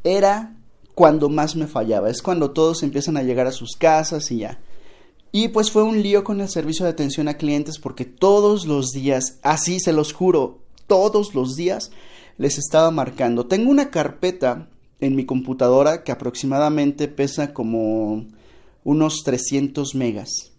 era 0.04 0.56
cuando 0.94 1.28
más 1.28 1.56
me 1.56 1.66
fallaba. 1.66 2.10
Es 2.10 2.22
cuando 2.22 2.52
todos 2.52 2.82
empiezan 2.82 3.16
a 3.16 3.22
llegar 3.22 3.46
a 3.46 3.52
sus 3.52 3.76
casas 3.76 4.30
y 4.30 4.38
ya. 4.38 4.60
Y 5.32 5.48
pues 5.48 5.70
fue 5.70 5.82
un 5.82 6.02
lío 6.02 6.24
con 6.24 6.40
el 6.40 6.48
servicio 6.48 6.84
de 6.84 6.90
atención 6.90 7.28
a 7.28 7.34
clientes 7.34 7.78
porque 7.78 8.04
todos 8.04 8.66
los 8.66 8.90
días, 8.90 9.38
así 9.42 9.78
se 9.78 9.92
los 9.92 10.12
juro, 10.12 10.58
todos 10.86 11.34
los 11.34 11.54
días 11.54 11.92
les 12.36 12.58
estaba 12.58 12.90
marcando. 12.90 13.46
Tengo 13.46 13.70
una 13.70 13.90
carpeta 13.90 14.68
en 14.98 15.14
mi 15.14 15.26
computadora 15.26 16.02
que 16.02 16.12
aproximadamente 16.12 17.06
pesa 17.06 17.52
como 17.52 18.26
unos 18.82 19.22
300 19.24 19.94
megas. 19.94 20.52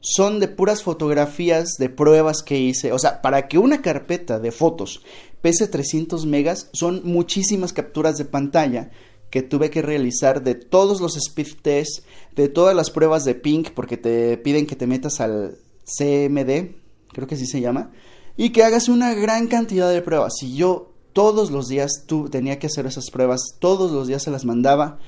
Son 0.00 0.40
de 0.40 0.48
puras 0.48 0.82
fotografías 0.82 1.74
de 1.78 1.88
pruebas 1.88 2.42
que 2.42 2.58
hice. 2.58 2.92
O 2.92 2.98
sea, 2.98 3.22
para 3.22 3.48
que 3.48 3.58
una 3.58 3.82
carpeta 3.82 4.38
de 4.38 4.52
fotos 4.52 5.02
pese 5.40 5.68
300 5.68 6.26
megas, 6.26 6.68
son 6.72 7.02
muchísimas 7.04 7.72
capturas 7.72 8.18
de 8.18 8.24
pantalla 8.24 8.90
que 9.30 9.42
tuve 9.42 9.70
que 9.70 9.82
realizar 9.82 10.42
de 10.42 10.54
todos 10.54 11.00
los 11.00 11.16
speed 11.16 11.60
tests, 11.62 12.02
de 12.34 12.48
todas 12.48 12.74
las 12.74 12.90
pruebas 12.90 13.24
de 13.24 13.34
ping, 13.34 13.64
porque 13.74 13.96
te 13.96 14.36
piden 14.38 14.66
que 14.66 14.76
te 14.76 14.86
metas 14.86 15.20
al 15.20 15.58
CMD, 15.84 16.74
creo 17.12 17.26
que 17.26 17.34
así 17.34 17.46
se 17.46 17.60
llama, 17.60 17.90
y 18.36 18.50
que 18.50 18.64
hagas 18.64 18.88
una 18.88 19.14
gran 19.14 19.48
cantidad 19.48 19.90
de 19.90 20.02
pruebas. 20.02 20.34
Y 20.42 20.54
yo 20.54 20.92
todos 21.12 21.50
los 21.50 21.68
días 21.68 22.04
tú 22.06 22.28
tenía 22.28 22.58
que 22.58 22.68
hacer 22.68 22.86
esas 22.86 23.10
pruebas, 23.10 23.40
todos 23.58 23.90
los 23.90 24.06
días 24.06 24.22
se 24.22 24.30
las 24.30 24.44
mandaba. 24.44 24.98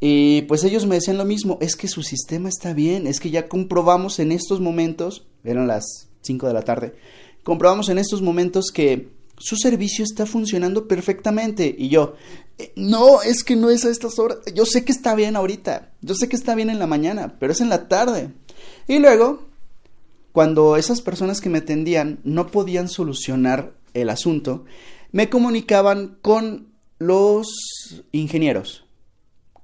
Y 0.00 0.42
pues 0.42 0.64
ellos 0.64 0.84
me 0.86 0.96
decían 0.96 1.16
lo 1.16 1.24
mismo, 1.24 1.56
es 1.60 1.76
que 1.76 1.88
su 1.88 2.02
sistema 2.02 2.48
está 2.48 2.74
bien, 2.74 3.06
es 3.06 3.20
que 3.20 3.30
ya 3.30 3.48
comprobamos 3.48 4.18
en 4.18 4.32
estos 4.32 4.60
momentos, 4.60 5.24
eran 5.44 5.66
las 5.66 6.08
5 6.22 6.46
de 6.46 6.52
la 6.52 6.62
tarde, 6.62 6.94
comprobamos 7.42 7.88
en 7.88 7.98
estos 7.98 8.20
momentos 8.20 8.66
que 8.74 9.08
su 9.38 9.56
servicio 9.56 10.04
está 10.04 10.26
funcionando 10.26 10.88
perfectamente. 10.88 11.74
Y 11.76 11.88
yo, 11.88 12.14
eh, 12.58 12.72
no, 12.76 13.22
es 13.22 13.44
que 13.44 13.56
no 13.56 13.70
es 13.70 13.84
a 13.84 13.90
estas 13.90 14.18
horas. 14.18 14.38
Yo 14.54 14.64
sé 14.66 14.84
que 14.84 14.92
está 14.92 15.14
bien 15.14 15.36
ahorita, 15.36 15.92
yo 16.00 16.14
sé 16.14 16.28
que 16.28 16.36
está 16.36 16.54
bien 16.54 16.70
en 16.70 16.78
la 16.78 16.86
mañana, 16.86 17.36
pero 17.38 17.52
es 17.52 17.60
en 17.60 17.68
la 17.68 17.88
tarde. 17.88 18.30
Y 18.88 18.98
luego, 18.98 19.46
cuando 20.32 20.76
esas 20.76 21.00
personas 21.00 21.40
que 21.40 21.50
me 21.50 21.58
atendían 21.58 22.20
no 22.24 22.48
podían 22.48 22.88
solucionar 22.88 23.74
el 23.94 24.10
asunto, 24.10 24.64
me 25.12 25.28
comunicaban 25.30 26.18
con 26.22 26.68
los 26.98 27.46
ingenieros. 28.12 28.84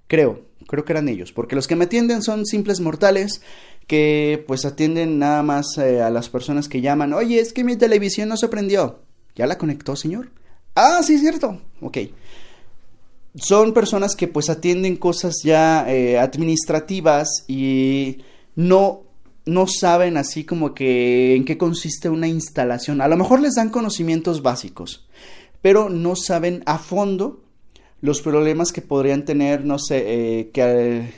Creo, 0.07 0.43
creo 0.67 0.85
que 0.85 0.93
eran 0.93 1.09
ellos, 1.09 1.33
porque 1.33 1.57
los 1.57 1.67
que 1.67 1.77
me 1.77 1.85
atienden 1.85 2.23
son 2.23 2.47
simples 2.47 2.81
mortales 2.81 3.43
que 3.87 4.45
pues 4.47 4.65
atienden 4.65 5.19
nada 5.19 5.43
más 5.43 5.77
eh, 5.79 6.01
a 6.01 6.11
las 6.11 6.29
personas 6.29 6.69
que 6.69 6.81
llaman, 6.81 7.13
oye, 7.13 7.41
es 7.41 7.53
que 7.53 7.65
mi 7.65 7.75
televisión 7.77 8.29
no 8.29 8.37
se 8.37 8.47
prendió. 8.47 9.01
¿Ya 9.41 9.47
la 9.47 9.57
conectó, 9.57 9.97
señor? 9.97 10.29
Ah, 10.75 11.01
sí, 11.03 11.19
cierto. 11.19 11.59
Ok. 11.81 11.97
Son 13.37 13.73
personas 13.73 14.15
que 14.15 14.29
pues 14.29 14.51
atienden 14.51 14.97
cosas 14.97 15.37
ya 15.43 15.91
eh, 15.91 16.19
administrativas 16.19 17.47
y 17.49 18.19
no, 18.55 19.01
no 19.47 19.67
saben 19.67 20.19
así 20.19 20.45
como 20.45 20.75
que 20.75 21.37
en 21.37 21.47
qué 21.47 21.57
consiste 21.57 22.11
una 22.11 22.29
instalación. 22.29 23.01
A 23.01 23.09
lo 23.09 23.17
mejor 23.17 23.41
les 23.41 23.55
dan 23.55 23.71
conocimientos 23.71 24.43
básicos, 24.43 25.09
pero 25.63 25.89
no 25.89 26.17
saben 26.17 26.63
a 26.67 26.77
fondo 26.77 27.43
los 28.03 28.21
problemas 28.21 28.73
que 28.73 28.83
podrían 28.83 29.25
tener, 29.25 29.65
no 29.65 29.79
sé, 29.79 30.03
eh, 30.05 30.51
que 30.53 30.63
eh, 30.63 31.15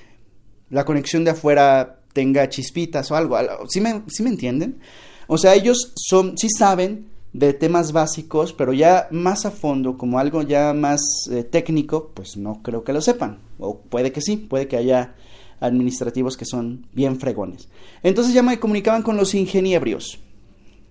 la 0.70 0.84
conexión 0.84 1.24
de 1.24 1.32
afuera 1.32 1.98
tenga 2.12 2.48
chispitas 2.48 3.10
o 3.10 3.16
algo. 3.16 3.36
¿Sí 3.68 3.80
me, 3.80 4.02
¿Sí 4.06 4.22
me 4.22 4.30
entienden? 4.30 4.78
O 5.26 5.38
sea, 5.38 5.56
ellos 5.56 5.92
son, 5.96 6.38
sí 6.38 6.46
saben 6.56 7.10
de 7.32 7.54
temas 7.54 7.92
básicos, 7.92 8.52
pero 8.52 8.72
ya 8.72 9.08
más 9.10 9.46
a 9.46 9.50
fondo, 9.50 9.96
como 9.96 10.18
algo 10.18 10.42
ya 10.42 10.74
más 10.74 11.00
eh, 11.30 11.44
técnico, 11.44 12.10
pues 12.14 12.36
no 12.36 12.62
creo 12.62 12.84
que 12.84 12.92
lo 12.92 13.00
sepan. 13.00 13.38
O 13.58 13.78
puede 13.78 14.12
que 14.12 14.20
sí, 14.20 14.36
puede 14.36 14.68
que 14.68 14.76
haya 14.76 15.14
administrativos 15.60 16.36
que 16.36 16.44
son 16.44 16.86
bien 16.92 17.18
fregones. 17.18 17.68
Entonces 18.02 18.34
ya 18.34 18.42
me 18.42 18.58
comunicaban 18.58 19.02
con 19.02 19.16
los 19.16 19.34
ingeniebrios. 19.34 20.18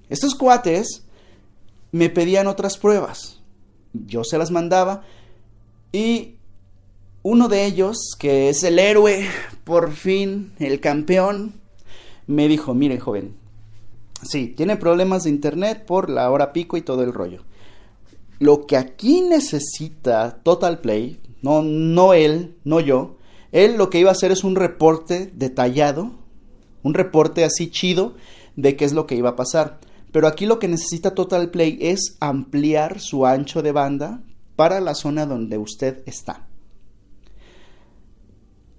Estos 0.10 0.34
cuates 0.34 1.06
me 1.92 2.10
pedían 2.10 2.48
otras 2.48 2.78
pruebas. 2.78 3.40
Yo 3.94 4.24
se 4.24 4.38
las 4.38 4.50
mandaba 4.50 5.04
y 5.92 6.36
uno 7.24 7.50
de 7.50 7.66
ellos, 7.66 7.98
que 8.18 8.50
es 8.50 8.64
el 8.64 8.80
héroe, 8.80 9.28
por 9.64 9.92
fin, 9.92 10.54
el 10.58 10.80
campeón, 10.80 11.54
me 12.26 12.48
dijo, 12.48 12.74
mire 12.74 13.00
joven, 13.00 13.36
Sí, 14.24 14.48
tiene 14.48 14.78
problemas 14.78 15.24
de 15.24 15.32
internet 15.32 15.86
por 15.86 16.10
la 16.10 16.30
hora 16.30 16.54
pico 16.54 16.78
y 16.78 16.82
todo 16.82 17.04
el 17.04 17.14
rollo. 17.14 17.44
Lo 18.40 18.66
que 18.66 18.78
aquí 18.78 19.22
necesita 19.22 20.42
Total 20.44 20.80
Play, 20.80 21.20
no, 21.42 21.62
no 21.62 22.14
él, 22.14 22.56
no 22.64 22.80
yo, 22.80 23.18
él 23.52 23.78
lo 23.78 23.90
que 23.90 24.00
iba 24.00 24.10
a 24.10 24.14
hacer 24.14 24.32
es 24.32 24.44
un 24.44 24.56
reporte 24.56 25.32
detallado, 25.34 26.12
un 26.84 26.94
reporte 26.94 27.44
así 27.44 27.70
chido 27.70 28.16
de 28.56 28.76
qué 28.76 28.86
es 28.86 28.94
lo 28.94 29.08
que 29.08 29.16
iba 29.16 29.30
a 29.30 29.36
pasar. 29.36 29.80
Pero 30.12 30.28
aquí 30.28 30.46
lo 30.46 30.60
que 30.60 30.68
necesita 30.68 31.16
Total 31.16 31.50
Play 31.50 31.78
es 31.82 32.18
ampliar 32.20 33.00
su 33.00 33.26
ancho 33.26 33.62
de 33.62 33.72
banda 33.72 34.22
para 34.56 34.82
la 34.82 34.94
zona 34.94 35.26
donde 35.26 35.58
usted 35.58 36.04
está. 36.06 36.48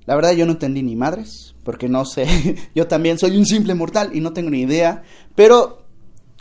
La 0.06 0.16
verdad 0.16 0.32
yo 0.32 0.47
no 0.47 0.52
entendí 0.52 0.82
ni 0.82 0.97
madres, 0.97 1.54
porque 1.64 1.88
no 1.88 2.04
sé, 2.04 2.26
yo 2.75 2.87
también 2.88 3.18
soy 3.18 3.37
un 3.37 3.47
simple 3.47 3.75
mortal 3.75 4.11
y 4.14 4.21
no 4.21 4.32
tengo 4.32 4.50
ni 4.50 4.61
idea, 4.61 5.02
pero 5.35 5.85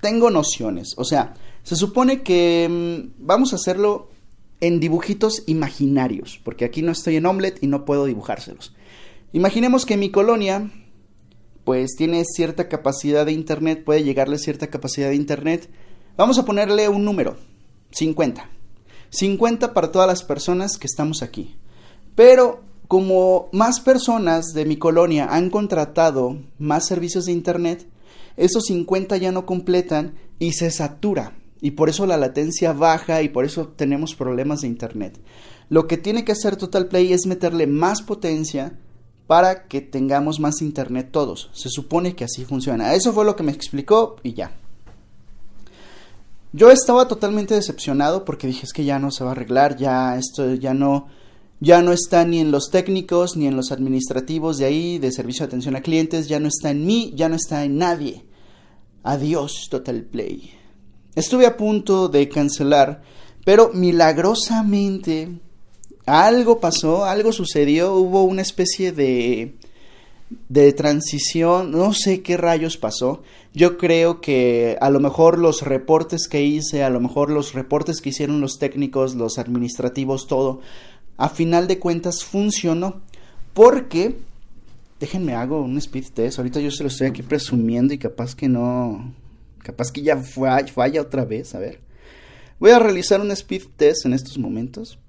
tengo 0.01 0.29
nociones. 0.29 0.93
O 0.97 1.05
sea, 1.05 1.35
se 1.63 1.75
supone 1.75 2.21
que 2.21 2.67
mm, 2.69 3.25
vamos 3.25 3.53
a 3.53 3.57
hacerlo 3.57 4.09
en 4.59 4.79
dibujitos 4.79 5.43
imaginarios, 5.47 6.39
porque 6.43 6.65
aquí 6.65 6.81
no 6.81 6.91
estoy 6.91 7.15
en 7.17 7.25
Omelette 7.25 7.63
y 7.63 7.67
no 7.67 7.85
puedo 7.85 8.05
dibujárselos. 8.05 8.75
Imaginemos 9.33 9.85
que 9.85 9.97
mi 9.97 10.11
colonia 10.11 10.71
pues 11.63 11.91
tiene 11.95 12.23
cierta 12.25 12.67
capacidad 12.67 13.25
de 13.25 13.31
internet, 13.31 13.83
puede 13.83 14.03
llegarle 14.03 14.37
cierta 14.39 14.67
capacidad 14.67 15.09
de 15.09 15.15
internet. 15.15 15.69
Vamos 16.17 16.37
a 16.39 16.45
ponerle 16.45 16.89
un 16.89 17.05
número, 17.05 17.37
50. 17.91 18.49
50 19.09 19.73
para 19.73 19.91
todas 19.91 20.07
las 20.07 20.23
personas 20.23 20.77
que 20.77 20.87
estamos 20.87 21.21
aquí. 21.21 21.55
Pero 22.15 22.63
como 22.91 23.47
más 23.53 23.79
personas 23.79 24.47
de 24.47 24.65
mi 24.65 24.75
colonia 24.75 25.29
han 25.31 25.49
contratado 25.49 26.35
más 26.59 26.85
servicios 26.85 27.23
de 27.23 27.31
Internet, 27.31 27.87
esos 28.35 28.65
50 28.65 29.15
ya 29.15 29.31
no 29.31 29.45
completan 29.45 30.15
y 30.39 30.51
se 30.51 30.69
satura. 30.71 31.37
Y 31.61 31.71
por 31.71 31.87
eso 31.87 32.05
la 32.05 32.17
latencia 32.17 32.73
baja 32.73 33.21
y 33.21 33.29
por 33.29 33.45
eso 33.45 33.69
tenemos 33.69 34.13
problemas 34.13 34.59
de 34.59 34.67
Internet. 34.67 35.17
Lo 35.69 35.87
que 35.87 35.95
tiene 35.95 36.25
que 36.25 36.33
hacer 36.33 36.57
Total 36.57 36.89
Play 36.89 37.13
es 37.13 37.27
meterle 37.27 37.65
más 37.65 38.01
potencia 38.01 38.77
para 39.25 39.69
que 39.69 39.79
tengamos 39.79 40.41
más 40.41 40.61
Internet 40.61 41.11
todos. 41.11 41.49
Se 41.53 41.69
supone 41.69 42.13
que 42.13 42.25
así 42.25 42.43
funciona. 42.43 42.93
Eso 42.93 43.13
fue 43.13 43.23
lo 43.23 43.37
que 43.37 43.43
me 43.43 43.53
explicó 43.53 44.17
y 44.21 44.33
ya. 44.33 44.51
Yo 46.51 46.69
estaba 46.71 47.07
totalmente 47.07 47.55
decepcionado 47.55 48.25
porque 48.25 48.47
dije 48.47 48.65
es 48.65 48.73
que 48.73 48.83
ya 48.83 48.99
no 48.99 49.11
se 49.11 49.23
va 49.23 49.29
a 49.29 49.31
arreglar, 49.31 49.77
ya 49.77 50.17
esto 50.17 50.55
ya 50.55 50.73
no 50.73 51.20
ya 51.61 51.83
no 51.83 51.93
está 51.93 52.25
ni 52.25 52.39
en 52.39 52.51
los 52.51 52.71
técnicos 52.71 53.37
ni 53.37 53.45
en 53.45 53.55
los 53.55 53.71
administrativos 53.71 54.57
de 54.57 54.65
ahí, 54.65 54.97
de 54.97 55.11
servicio 55.11 55.45
de 55.45 55.49
atención 55.49 55.75
a 55.75 55.81
clientes, 55.81 56.27
ya 56.27 56.39
no 56.39 56.47
está 56.47 56.71
en 56.71 56.85
mí, 56.85 57.13
ya 57.15 57.29
no 57.29 57.35
está 57.35 57.63
en 57.63 57.77
nadie. 57.77 58.25
Adiós, 59.03 59.67
Total 59.69 60.01
Play. 60.01 60.51
Estuve 61.15 61.45
a 61.45 61.57
punto 61.57 62.09
de 62.09 62.27
cancelar, 62.27 63.03
pero 63.45 63.69
milagrosamente 63.73 65.39
algo 66.07 66.59
pasó, 66.59 67.05
algo 67.05 67.31
sucedió, 67.31 67.93
hubo 67.93 68.23
una 68.23 68.41
especie 68.41 68.91
de 68.91 69.55
de 70.49 70.71
transición, 70.73 71.71
no 71.71 71.93
sé 71.93 72.21
qué 72.21 72.37
rayos 72.37 72.77
pasó. 72.77 73.21
Yo 73.53 73.77
creo 73.77 74.21
que 74.21 74.77
a 74.79 74.89
lo 74.89 74.99
mejor 74.99 75.37
los 75.37 75.61
reportes 75.61 76.27
que 76.27 76.43
hice, 76.43 76.83
a 76.83 76.89
lo 76.89 76.99
mejor 76.99 77.29
los 77.29 77.53
reportes 77.53 78.01
que 78.01 78.09
hicieron 78.09 78.39
los 78.39 78.57
técnicos, 78.57 79.15
los 79.15 79.37
administrativos, 79.37 80.27
todo, 80.27 80.61
a 81.17 81.29
final 81.29 81.67
de 81.67 81.79
cuentas 81.79 82.23
funcionó. 82.23 83.01
Porque, 83.53 84.17
déjenme 84.99 85.33
hago 85.33 85.61
un 85.61 85.77
speed 85.77 86.05
test, 86.13 86.39
ahorita 86.39 86.59
yo 86.59 86.71
se 86.71 86.83
lo 86.83 86.89
estoy 86.89 87.07
aquí 87.07 87.21
presumiendo 87.21 87.93
y 87.93 87.97
capaz 87.97 88.33
que 88.35 88.47
no, 88.47 89.13
capaz 89.59 89.91
que 89.91 90.01
ya 90.01 90.17
falla 90.17 91.01
otra 91.01 91.25
vez, 91.25 91.53
a 91.53 91.59
ver. 91.59 91.79
Voy 92.59 92.71
a 92.71 92.79
realizar 92.79 93.19
un 93.19 93.31
speed 93.31 93.63
test 93.75 94.05
en 94.05 94.13
estos 94.13 94.37
momentos 94.37 94.99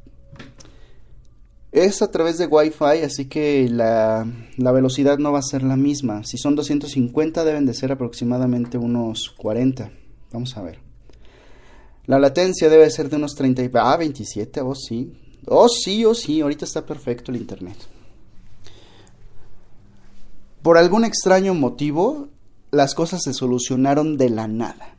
es 1.72 2.02
a 2.02 2.10
través 2.10 2.36
de 2.36 2.46
Wi-Fi, 2.46 3.02
así 3.02 3.24
que 3.24 3.66
la, 3.70 4.26
velocidad 4.58 5.16
no 5.16 5.32
va 5.32 5.38
a 5.38 5.42
ser 5.42 5.62
la 5.62 5.76
misma. 5.76 6.22
Si 6.22 6.36
son 6.36 6.54
250 6.54 7.44
deben 7.44 7.64
de 7.64 7.72
ser 7.72 7.90
aproximadamente 7.90 8.76
unos 8.76 9.30
40. 9.30 9.90
Vamos 10.32 10.56
a 10.58 10.62
ver. 10.62 10.78
La 12.04 12.18
latencia 12.18 12.68
debe 12.68 12.90
ser 12.90 13.08
de 13.08 13.16
unos 13.16 13.34
30. 13.34 13.70
Ah, 13.80 13.96
27, 13.96 14.60
oh 14.60 14.74
sí. 14.74 15.14
Oh 15.46 15.68
sí, 15.68 16.04
oh 16.04 16.14
sí, 16.14 16.40
ahorita 16.40 16.64
está 16.64 16.86
perfecto 16.86 17.30
el 17.30 17.38
internet. 17.38 17.76
Por 20.62 20.78
algún 20.78 21.04
extraño 21.04 21.54
motivo, 21.54 22.28
las 22.70 22.94
cosas 22.94 23.22
se 23.22 23.34
solucionaron 23.34 24.16
de 24.16 24.30
la 24.30 24.46
nada. 24.46 24.94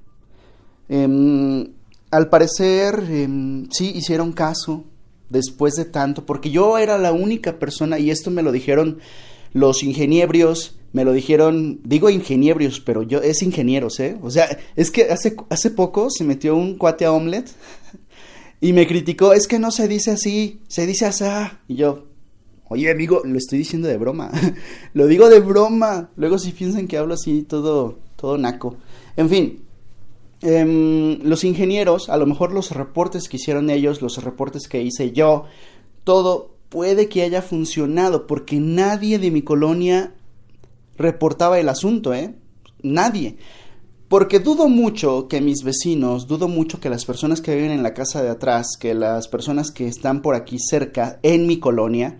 Em, 0.90 1.70
al 2.12 2.30
parecer, 2.30 3.04
em, 3.10 3.68
sí 3.72 3.92
hicieron 3.96 4.34
caso 4.34 4.84
después 5.30 5.76
de 5.76 5.86
tanto, 5.86 6.26
porque 6.26 6.52
yo 6.52 6.78
era 6.78 6.98
la 6.98 7.14
única 7.14 7.58
persona, 7.60 7.98
y 7.98 8.12
esto 8.12 8.30
me 8.30 8.44
lo 8.44 8.52
dijeron 8.52 9.00
los 9.54 9.84
ingenieros, 9.84 10.76
me 10.92 11.06
lo 11.06 11.14
dijeron, 11.14 11.80
digo 11.84 12.10
ingenieros, 12.10 12.80
pero 12.82 13.02
yo 13.02 13.22
es 13.22 13.42
ingenieros, 13.42 14.00
¿eh? 14.00 14.18
O 14.22 14.30
sea, 14.30 14.60
es 14.76 14.92
que 14.92 15.06
hace, 15.06 15.36
hace 15.50 15.72
poco 15.72 16.10
se 16.12 16.24
metió 16.24 16.56
un 16.56 16.78
cuate 16.78 17.06
a 17.06 17.12
Omelette 17.12 17.52
y 18.64 18.74
me 18.74 18.88
criticó, 18.88 19.34
es 19.34 19.48
que 19.48 19.60
no 19.60 19.72
se 19.72 19.88
dice 19.88 20.12
así, 20.12 20.62
se 20.68 20.88
dice 20.88 21.06
así. 21.06 21.26
Y 21.68 21.76
yo, 21.76 22.06
oye 22.70 22.90
amigo, 22.90 23.22
lo 23.24 23.38
estoy 23.38 23.60
diciendo 23.60 23.88
de 23.88 23.98
broma, 23.98 24.32
lo 24.94 25.08
digo 25.08 25.30
de 25.30 25.40
broma. 25.40 26.10
Luego 26.16 26.40
si 26.40 26.52
piensan 26.52 26.88
que 26.88 26.98
hablo 26.98 27.14
así 27.14 27.44
todo, 27.44 28.00
todo 28.16 28.38
naco. 28.38 28.78
En 29.16 29.30
fin, 29.30 29.64
Em, 30.46 31.20
los 31.24 31.46
ingenieros, 31.46 32.10
a 32.10 32.18
lo 32.18 32.26
mejor 32.26 32.52
los 32.52 32.72
reportes 32.72 33.30
que 33.30 33.38
hicieron 33.38 33.70
ellos, 33.70 34.02
los 34.02 34.22
reportes 34.22 34.68
que 34.68 34.82
hice 34.82 35.14
yo, 35.14 35.46
todo 36.04 36.52
puede 36.68 37.08
que 37.08 37.22
haya 37.22 37.42
funcionado 37.42 38.28
porque 38.28 38.58
nadie 38.58 39.20
de 39.20 39.32
mi 39.32 39.42
colonia 39.42 40.14
reportaba 40.98 41.60
el 41.62 41.70
asunto, 41.70 42.14
¿eh? 42.14 42.36
Nadie. 42.82 43.38
Porque 44.08 44.40
dudo 44.40 44.68
mucho 44.70 45.28
que 45.28 45.42
mis 45.42 45.64
vecinos, 45.64 46.28
dudo 46.28 46.48
mucho 46.48 46.80
que 46.80 46.90
las 46.90 47.06
personas 47.06 47.42
que 47.42 47.56
viven 47.56 47.72
en 47.72 47.84
la 47.84 47.94
casa 47.94 48.22
de 48.22 48.30
atrás, 48.30 48.78
que 48.80 48.94
las 48.94 49.28
personas 49.28 49.72
que 49.72 49.88
están 49.88 50.22
por 50.22 50.36
aquí 50.36 50.58
cerca, 50.60 51.20
en 51.24 51.48
mi 51.48 51.60
colonia, 51.60 52.20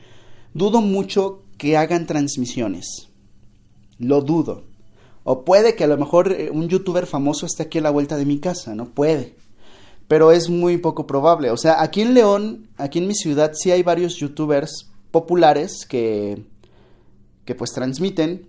dudo 0.54 0.82
mucho 0.82 1.44
que 1.58 1.78
hagan 1.78 2.08
transmisiones. 2.08 3.10
Lo 4.00 4.22
dudo. 4.22 4.64
O 5.24 5.46
puede 5.46 5.76
que 5.76 5.84
a 5.84 5.88
lo 5.88 5.98
mejor 5.98 6.32
eh, 6.32 6.50
un 6.52 6.68
youtuber 6.68 7.06
famoso 7.06 7.46
esté 7.46 7.64
aquí 7.64 7.78
a 7.78 7.82
la 7.82 7.92
vuelta 7.92 8.18
de 8.18 8.26
mi 8.26 8.40
casa, 8.40 8.76
¿no? 8.76 8.86
Puede. 8.86 9.36
Pero 10.08 10.32
es 10.32 10.50
muy 10.50 10.78
poco 10.78 11.08
probable. 11.08 11.52
O 11.52 11.58
sea, 11.58 11.82
aquí 11.82 12.02
en 12.02 12.14
León, 12.14 12.70
aquí 12.78 13.00
en 13.00 13.08
mi 13.08 13.16
ciudad, 13.16 13.54
sí 13.54 13.72
hay 13.72 13.84
varios 13.84 14.16
youtubers 14.16 14.90
populares 15.12 15.86
que, 15.88 16.44
que 17.46 17.56
pues 17.56 17.72
transmiten 17.72 18.48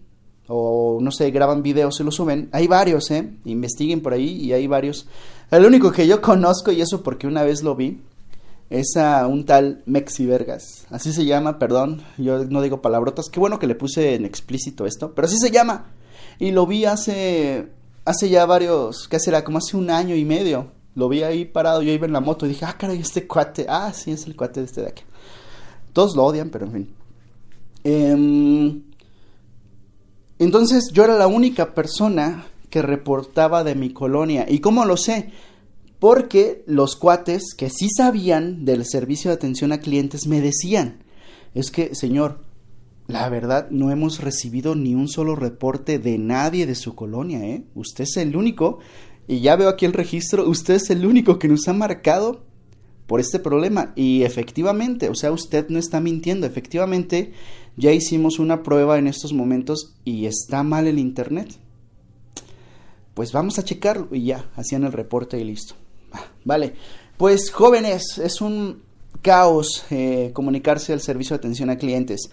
o 0.48 0.98
no 1.00 1.10
sé, 1.10 1.30
graban 1.30 1.62
videos 1.62 2.00
y 2.00 2.04
lo 2.04 2.10
suben. 2.10 2.48
Hay 2.52 2.66
varios, 2.66 3.10
¿eh? 3.10 3.30
Investiguen 3.44 4.02
por 4.02 4.12
ahí 4.12 4.28
y 4.28 4.52
hay 4.52 4.66
varios. 4.66 5.06
El 5.50 5.64
único 5.64 5.90
que 5.92 6.06
yo 6.06 6.20
conozco, 6.20 6.72
y 6.72 6.80
eso 6.80 7.02
porque 7.02 7.26
una 7.26 7.42
vez 7.42 7.62
lo 7.62 7.74
vi, 7.74 8.00
es 8.70 8.96
a 8.96 9.26
un 9.26 9.44
tal 9.44 9.82
Mexi 9.86 10.26
Vergas. 10.26 10.86
Así 10.90 11.12
se 11.12 11.24
llama, 11.24 11.58
perdón, 11.58 12.02
yo 12.18 12.44
no 12.44 12.62
digo 12.62 12.82
palabrotas. 12.82 13.28
Qué 13.30 13.40
bueno 13.40 13.58
que 13.58 13.66
le 13.66 13.74
puse 13.74 14.14
en 14.14 14.24
explícito 14.24 14.86
esto, 14.86 15.14
pero 15.14 15.26
así 15.26 15.38
se 15.38 15.50
llama. 15.50 15.86
Y 16.38 16.50
lo 16.50 16.66
vi 16.66 16.84
hace, 16.84 17.68
hace 18.04 18.28
ya 18.28 18.46
varios, 18.46 19.08
¿qué 19.08 19.20
será? 19.20 19.44
Como 19.44 19.58
hace 19.58 19.76
un 19.76 19.90
año 19.90 20.14
y 20.14 20.24
medio. 20.24 20.72
Lo 20.94 21.08
vi 21.08 21.22
ahí 21.22 21.44
parado, 21.44 21.82
yo 21.82 21.92
iba 21.92 22.06
en 22.06 22.12
la 22.12 22.20
moto 22.20 22.46
y 22.46 22.50
dije, 22.50 22.64
ah, 22.64 22.76
caray, 22.78 23.00
este 23.00 23.26
cuate, 23.26 23.66
ah, 23.68 23.92
sí, 23.92 24.12
es 24.12 24.26
el 24.26 24.36
cuate 24.36 24.60
de 24.60 24.66
este 24.66 24.80
de 24.80 24.88
aquí. 24.88 25.02
Todos 25.92 26.16
lo 26.16 26.24
odian, 26.24 26.50
pero 26.50 26.66
en 26.66 26.72
fin. 26.72 26.94
Em, 27.84 28.82
entonces 30.38 30.90
yo 30.92 31.04
era 31.04 31.16
la 31.16 31.26
única 31.26 31.74
persona 31.74 32.46
que 32.70 32.82
reportaba 32.82 33.62
de 33.62 33.74
mi 33.74 33.90
colonia. 33.92 34.46
¿Y 34.48 34.58
cómo 34.58 34.84
lo 34.84 34.96
sé? 34.96 35.30
Porque 36.00 36.64
los 36.66 36.96
cuates 36.96 37.54
que 37.56 37.70
sí 37.70 37.88
sabían 37.88 38.64
del 38.64 38.84
servicio 38.84 39.30
de 39.30 39.36
atención 39.36 39.72
a 39.72 39.78
clientes 39.78 40.26
me 40.26 40.40
decían, 40.40 41.04
es 41.54 41.70
que, 41.70 41.94
señor, 41.94 42.40
la 43.06 43.28
verdad, 43.28 43.68
no 43.70 43.90
hemos 43.90 44.20
recibido 44.20 44.74
ni 44.74 44.94
un 44.94 45.08
solo 45.08 45.36
reporte 45.36 45.98
de 45.98 46.18
nadie 46.18 46.66
de 46.66 46.74
su 46.74 46.94
colonia, 46.94 47.44
¿eh? 47.44 47.64
Usted 47.74 48.04
es 48.04 48.16
el 48.16 48.34
único, 48.34 48.80
y 49.28 49.40
ya 49.40 49.56
veo 49.56 49.68
aquí 49.68 49.84
el 49.84 49.92
registro, 49.92 50.48
usted 50.48 50.74
es 50.74 50.90
el 50.90 51.06
único 51.06 51.38
que 51.38 51.48
nos 51.48 51.68
ha 51.68 51.72
marcado 51.74 52.44
por 53.06 53.20
este 53.20 53.38
problema. 53.38 53.92
Y 53.96 54.22
efectivamente, 54.22 55.08
o 55.08 55.14
sea, 55.14 55.32
usted 55.32 55.68
no 55.68 55.78
está 55.78 56.00
mintiendo, 56.00 56.46
efectivamente, 56.46 57.32
ya 57.76 57.92
hicimos 57.92 58.38
una 58.38 58.62
prueba 58.62 58.98
en 58.98 59.06
estos 59.06 59.32
momentos 59.32 59.94
y 60.04 60.26
está 60.26 60.62
mal 60.62 60.86
el 60.86 60.98
Internet. 60.98 61.56
Pues 63.14 63.32
vamos 63.32 63.58
a 63.58 63.64
checarlo 63.64 64.08
y 64.12 64.24
ya, 64.24 64.50
hacían 64.56 64.84
el 64.84 64.92
reporte 64.92 65.38
y 65.38 65.44
listo. 65.44 65.74
Ah, 66.12 66.26
vale, 66.44 66.74
pues 67.16 67.50
jóvenes, 67.50 68.18
es 68.18 68.40
un 68.40 68.82
caos 69.22 69.84
eh, 69.90 70.30
comunicarse 70.34 70.92
al 70.92 71.00
servicio 71.00 71.34
de 71.34 71.38
atención 71.38 71.70
a 71.70 71.78
clientes. 71.78 72.30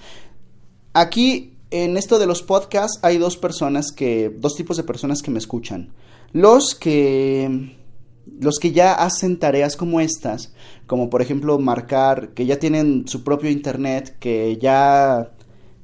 Aquí, 0.93 1.57
en 1.69 1.95
esto 1.97 2.19
de 2.19 2.27
los 2.27 2.43
podcasts, 2.43 2.99
hay 3.01 3.17
dos 3.17 3.38
personas 3.38 3.91
que, 3.91 4.29
dos 4.29 4.55
tipos 4.55 4.77
de 4.77 4.84
personas 4.84 5.21
que 5.21 5.31
me 5.31 5.39
escuchan. 5.39 5.93
Los 6.34 6.75
que, 6.75 7.75
los 8.41 8.58
que 8.58 8.71
ya 8.71 8.93
hacen 8.93 9.38
tareas 9.38 9.77
como 9.77 10.01
estas, 10.01 10.51
como 10.88 11.12
por 11.12 11.21
ejemplo 11.21 11.60
marcar, 11.60 12.34
que 12.34 12.47
ya 12.47 12.58
tienen 12.58 13.08
su 13.08 13.23
propio 13.23 13.51
internet, 13.51 14.17
que 14.19 14.58
ya 14.58 15.32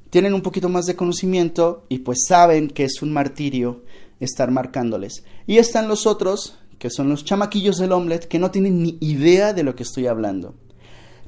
tienen 0.10 0.34
un 0.34 0.41
poquito 0.41 0.67
más 0.67 0.88
de 0.88 0.96
conocimiento 0.96 1.86
y 1.88 2.00
pues 2.00 2.26
saben 2.28 2.70
que 2.70 2.84
es 2.84 3.04
un 3.04 3.13
martirio 3.13 3.84
estar 4.20 4.50
marcándoles. 4.50 5.24
Y 5.46 5.60
están 5.60 5.88
los 5.88 6.08
otros, 6.08 6.58
que 6.80 6.89
son 6.89 7.10
los 7.10 7.24
chamaquillos 7.24 7.78
del 7.78 7.91
omelette, 7.91 8.26
que 8.26 8.39
no 8.39 8.50
tienen 8.50 8.82
ni 8.82 8.98
idea 9.02 9.54
de 9.54 9.62
lo 9.62 9.76
que 9.76 9.84
estoy 9.84 10.08
hablando. 10.08 10.56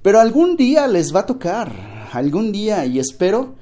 Pero 0.01 0.19
algún 0.19 0.55
día 0.55 0.87
les 0.87 1.13
va 1.13 1.19
a 1.19 1.25
tocar, 1.27 2.09
algún 2.11 2.51
día, 2.51 2.87
y 2.87 2.97
espero 2.97 3.53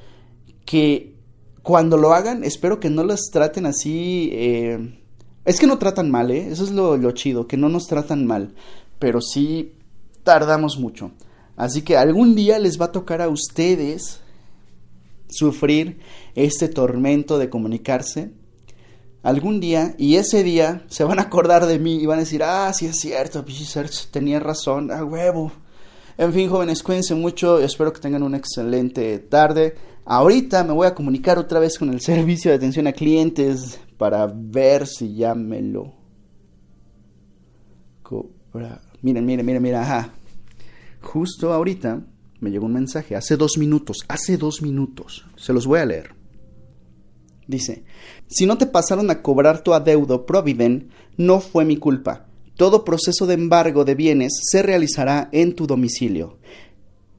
que 0.63 1.15
cuando 1.63 1.97
lo 1.97 2.13
hagan, 2.13 2.45
espero 2.45 2.79
que 2.79 2.89
no 2.89 3.03
los 3.03 3.29
traten 3.29 3.65
así. 3.65 4.29
Eh, 4.31 5.01
es 5.47 5.61
que 5.61 5.65
no 5.65 5.79
tratan 5.79 6.11
mal, 6.11 6.29
¿eh? 6.29 6.49
Eso 6.51 6.65
es 6.65 6.71
lo, 6.71 7.09
chido, 7.13 7.47
que 7.47 7.55
no 7.55 7.69
nos 7.69 7.87
tratan 7.87 8.25
mal. 8.25 8.53
Pero 8.99 9.21
sí 9.21 9.75
tardamos 10.23 10.77
mucho. 10.77 11.11
Así 11.55 11.83
que 11.83 11.95
algún 11.95 12.35
día 12.35 12.59
les 12.59 12.79
va 12.79 12.87
a 12.87 12.91
tocar 12.91 13.21
a 13.21 13.29
ustedes 13.29 14.19
sufrir 15.29 15.99
este 16.35 16.67
tormento 16.67 17.39
de 17.39 17.49
comunicarse. 17.49 18.33
Algún 19.23 19.61
día, 19.61 19.95
y 19.97 20.17
ese 20.17 20.43
día 20.43 20.85
se 20.89 21.05
van 21.05 21.17
a 21.17 21.23
acordar 21.23 21.65
de 21.65 21.79
mí 21.79 21.95
y 21.95 22.05
van 22.05 22.17
a 22.17 22.23
decir, 22.23 22.43
ah, 22.43 22.73
sí 22.73 22.85
es 22.85 22.99
cierto, 22.99 23.45
tenía 24.11 24.41
razón, 24.41 24.91
a 24.91 25.05
huevo. 25.05 25.53
En 26.17 26.33
fin, 26.33 26.49
jóvenes, 26.49 26.83
cuídense 26.83 27.15
mucho, 27.15 27.59
espero 27.59 27.93
que 27.93 28.01
tengan 28.01 28.23
una 28.23 28.35
excelente 28.35 29.17
tarde. 29.19 29.75
Ahorita 30.09 30.63
me 30.63 30.71
voy 30.71 30.87
a 30.87 30.95
comunicar 30.95 31.37
otra 31.37 31.59
vez 31.59 31.77
con 31.77 31.89
el 31.89 31.99
servicio 31.99 32.49
de 32.49 32.55
atención 32.55 32.87
a 32.87 32.93
clientes 32.93 33.77
para 33.97 34.25
ver 34.33 34.87
si 34.87 35.13
ya 35.13 35.35
me 35.35 35.61
lo 35.61 35.95
cobra. 38.03 38.81
Miren, 39.01 39.25
miren, 39.25 39.45
miren, 39.45 39.61
miren, 39.61 39.81
ajá. 39.81 40.13
Justo 41.01 41.51
ahorita 41.51 42.05
me 42.39 42.51
llegó 42.51 42.67
un 42.67 42.73
mensaje, 42.73 43.17
hace 43.17 43.35
dos 43.35 43.57
minutos, 43.57 43.97
hace 44.07 44.37
dos 44.37 44.61
minutos. 44.61 45.25
Se 45.35 45.51
los 45.51 45.67
voy 45.67 45.81
a 45.81 45.85
leer. 45.85 46.15
Dice, 47.45 47.83
si 48.27 48.45
no 48.45 48.57
te 48.57 48.65
pasaron 48.65 49.11
a 49.11 49.21
cobrar 49.21 49.61
tu 49.61 49.73
adeudo 49.73 50.25
Providen, 50.25 50.89
no 51.17 51.41
fue 51.41 51.65
mi 51.65 51.75
culpa. 51.75 52.27
Todo 52.55 52.85
proceso 52.85 53.25
de 53.25 53.33
embargo 53.33 53.83
de 53.83 53.95
bienes 53.95 54.39
se 54.41 54.63
realizará 54.63 55.27
en 55.33 55.53
tu 55.53 55.67
domicilio. 55.67 56.37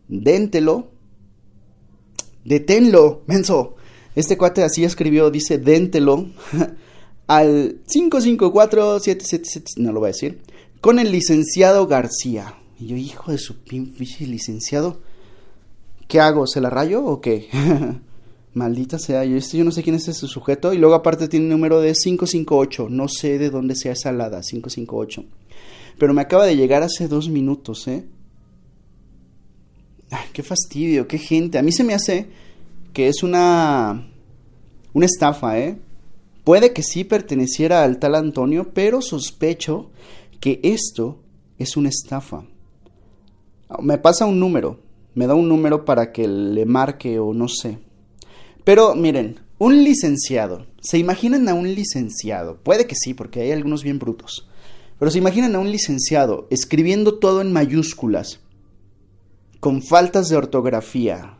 Déntelo 0.08 0.96
deténlo, 2.48 3.22
menso. 3.26 3.76
Este 4.14 4.36
cuate 4.36 4.64
así 4.64 4.84
escribió, 4.84 5.30
dice, 5.30 5.58
déntelo 5.58 6.26
al 7.28 7.82
554-777, 7.86 9.76
no 9.76 9.92
lo 9.92 10.00
voy 10.00 10.08
a 10.08 10.12
decir, 10.12 10.40
con 10.80 10.98
el 10.98 11.12
licenciado 11.12 11.86
García. 11.86 12.54
Y 12.80 12.86
yo, 12.86 12.96
hijo 12.96 13.30
de 13.32 13.38
su 13.38 13.62
pinche 13.62 14.26
licenciado, 14.26 14.98
¿qué 16.08 16.20
hago? 16.20 16.46
¿Se 16.46 16.60
la 16.60 16.70
rayo 16.70 17.04
o 17.04 17.20
qué? 17.20 17.48
Maldita 18.54 18.98
sea, 18.98 19.24
yo, 19.24 19.36
este, 19.36 19.58
yo 19.58 19.64
no 19.64 19.70
sé 19.70 19.82
quién 19.82 19.94
es 19.96 20.08
ese 20.08 20.26
sujeto. 20.26 20.72
Y 20.72 20.78
luego 20.78 20.94
aparte 20.94 21.28
tiene 21.28 21.44
un 21.46 21.50
número 21.52 21.80
de 21.80 21.92
558. 21.92 22.88
No 22.88 23.08
sé 23.08 23.38
de 23.38 23.50
dónde 23.50 23.76
sea 23.76 23.92
esa 23.92 24.08
alada, 24.08 24.40
558. 24.40 25.24
Pero 25.98 26.14
me 26.14 26.22
acaba 26.22 26.46
de 26.46 26.56
llegar 26.56 26.82
hace 26.82 27.08
dos 27.08 27.28
minutos, 27.28 27.86
¿eh? 27.88 28.06
Qué 30.32 30.42
fastidio, 30.42 31.06
qué 31.08 31.18
gente. 31.18 31.58
A 31.58 31.62
mí 31.62 31.72
se 31.72 31.84
me 31.84 31.94
hace 31.94 32.28
que 32.92 33.08
es 33.08 33.22
una... 33.22 34.08
Una 34.94 35.06
estafa, 35.06 35.58
¿eh? 35.58 35.78
Puede 36.44 36.72
que 36.72 36.82
sí 36.82 37.04
perteneciera 37.04 37.84
al 37.84 37.98
tal 37.98 38.14
Antonio, 38.14 38.72
pero 38.72 39.02
sospecho 39.02 39.90
que 40.40 40.60
esto 40.62 41.18
es 41.58 41.76
una 41.76 41.90
estafa. 41.90 42.44
Me 43.82 43.98
pasa 43.98 44.24
un 44.24 44.40
número, 44.40 44.80
me 45.14 45.26
da 45.26 45.34
un 45.34 45.48
número 45.48 45.84
para 45.84 46.10
que 46.10 46.26
le 46.26 46.64
marque 46.64 47.18
o 47.18 47.34
no 47.34 47.48
sé. 47.48 47.78
Pero 48.64 48.94
miren, 48.94 49.40
un 49.58 49.84
licenciado, 49.84 50.66
¿se 50.80 50.98
imaginan 50.98 51.48
a 51.48 51.54
un 51.54 51.74
licenciado? 51.74 52.56
Puede 52.62 52.86
que 52.86 52.94
sí, 52.94 53.12
porque 53.12 53.40
hay 53.40 53.52
algunos 53.52 53.82
bien 53.82 53.98
brutos. 53.98 54.48
Pero 54.98 55.10
se 55.10 55.18
imaginan 55.18 55.54
a 55.54 55.58
un 55.58 55.70
licenciado 55.70 56.46
escribiendo 56.50 57.18
todo 57.18 57.40
en 57.40 57.52
mayúsculas, 57.52 58.40
con 59.60 59.82
faltas 59.82 60.28
de 60.28 60.36
ortografía 60.36 61.38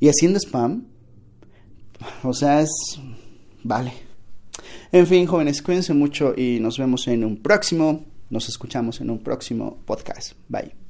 y 0.00 0.08
haciendo 0.08 0.38
spam. 0.38 0.86
O 2.22 2.32
sea, 2.32 2.60
es... 2.60 2.70
Vale. 3.62 3.92
En 4.92 5.06
fin, 5.06 5.26
jóvenes, 5.26 5.62
cuídense 5.62 5.94
mucho 5.94 6.34
y 6.36 6.60
nos 6.60 6.78
vemos 6.78 7.08
en 7.08 7.24
un 7.24 7.42
próximo, 7.42 8.04
nos 8.30 8.48
escuchamos 8.48 9.00
en 9.00 9.10
un 9.10 9.18
próximo 9.18 9.78
podcast. 9.84 10.32
Bye. 10.48 10.85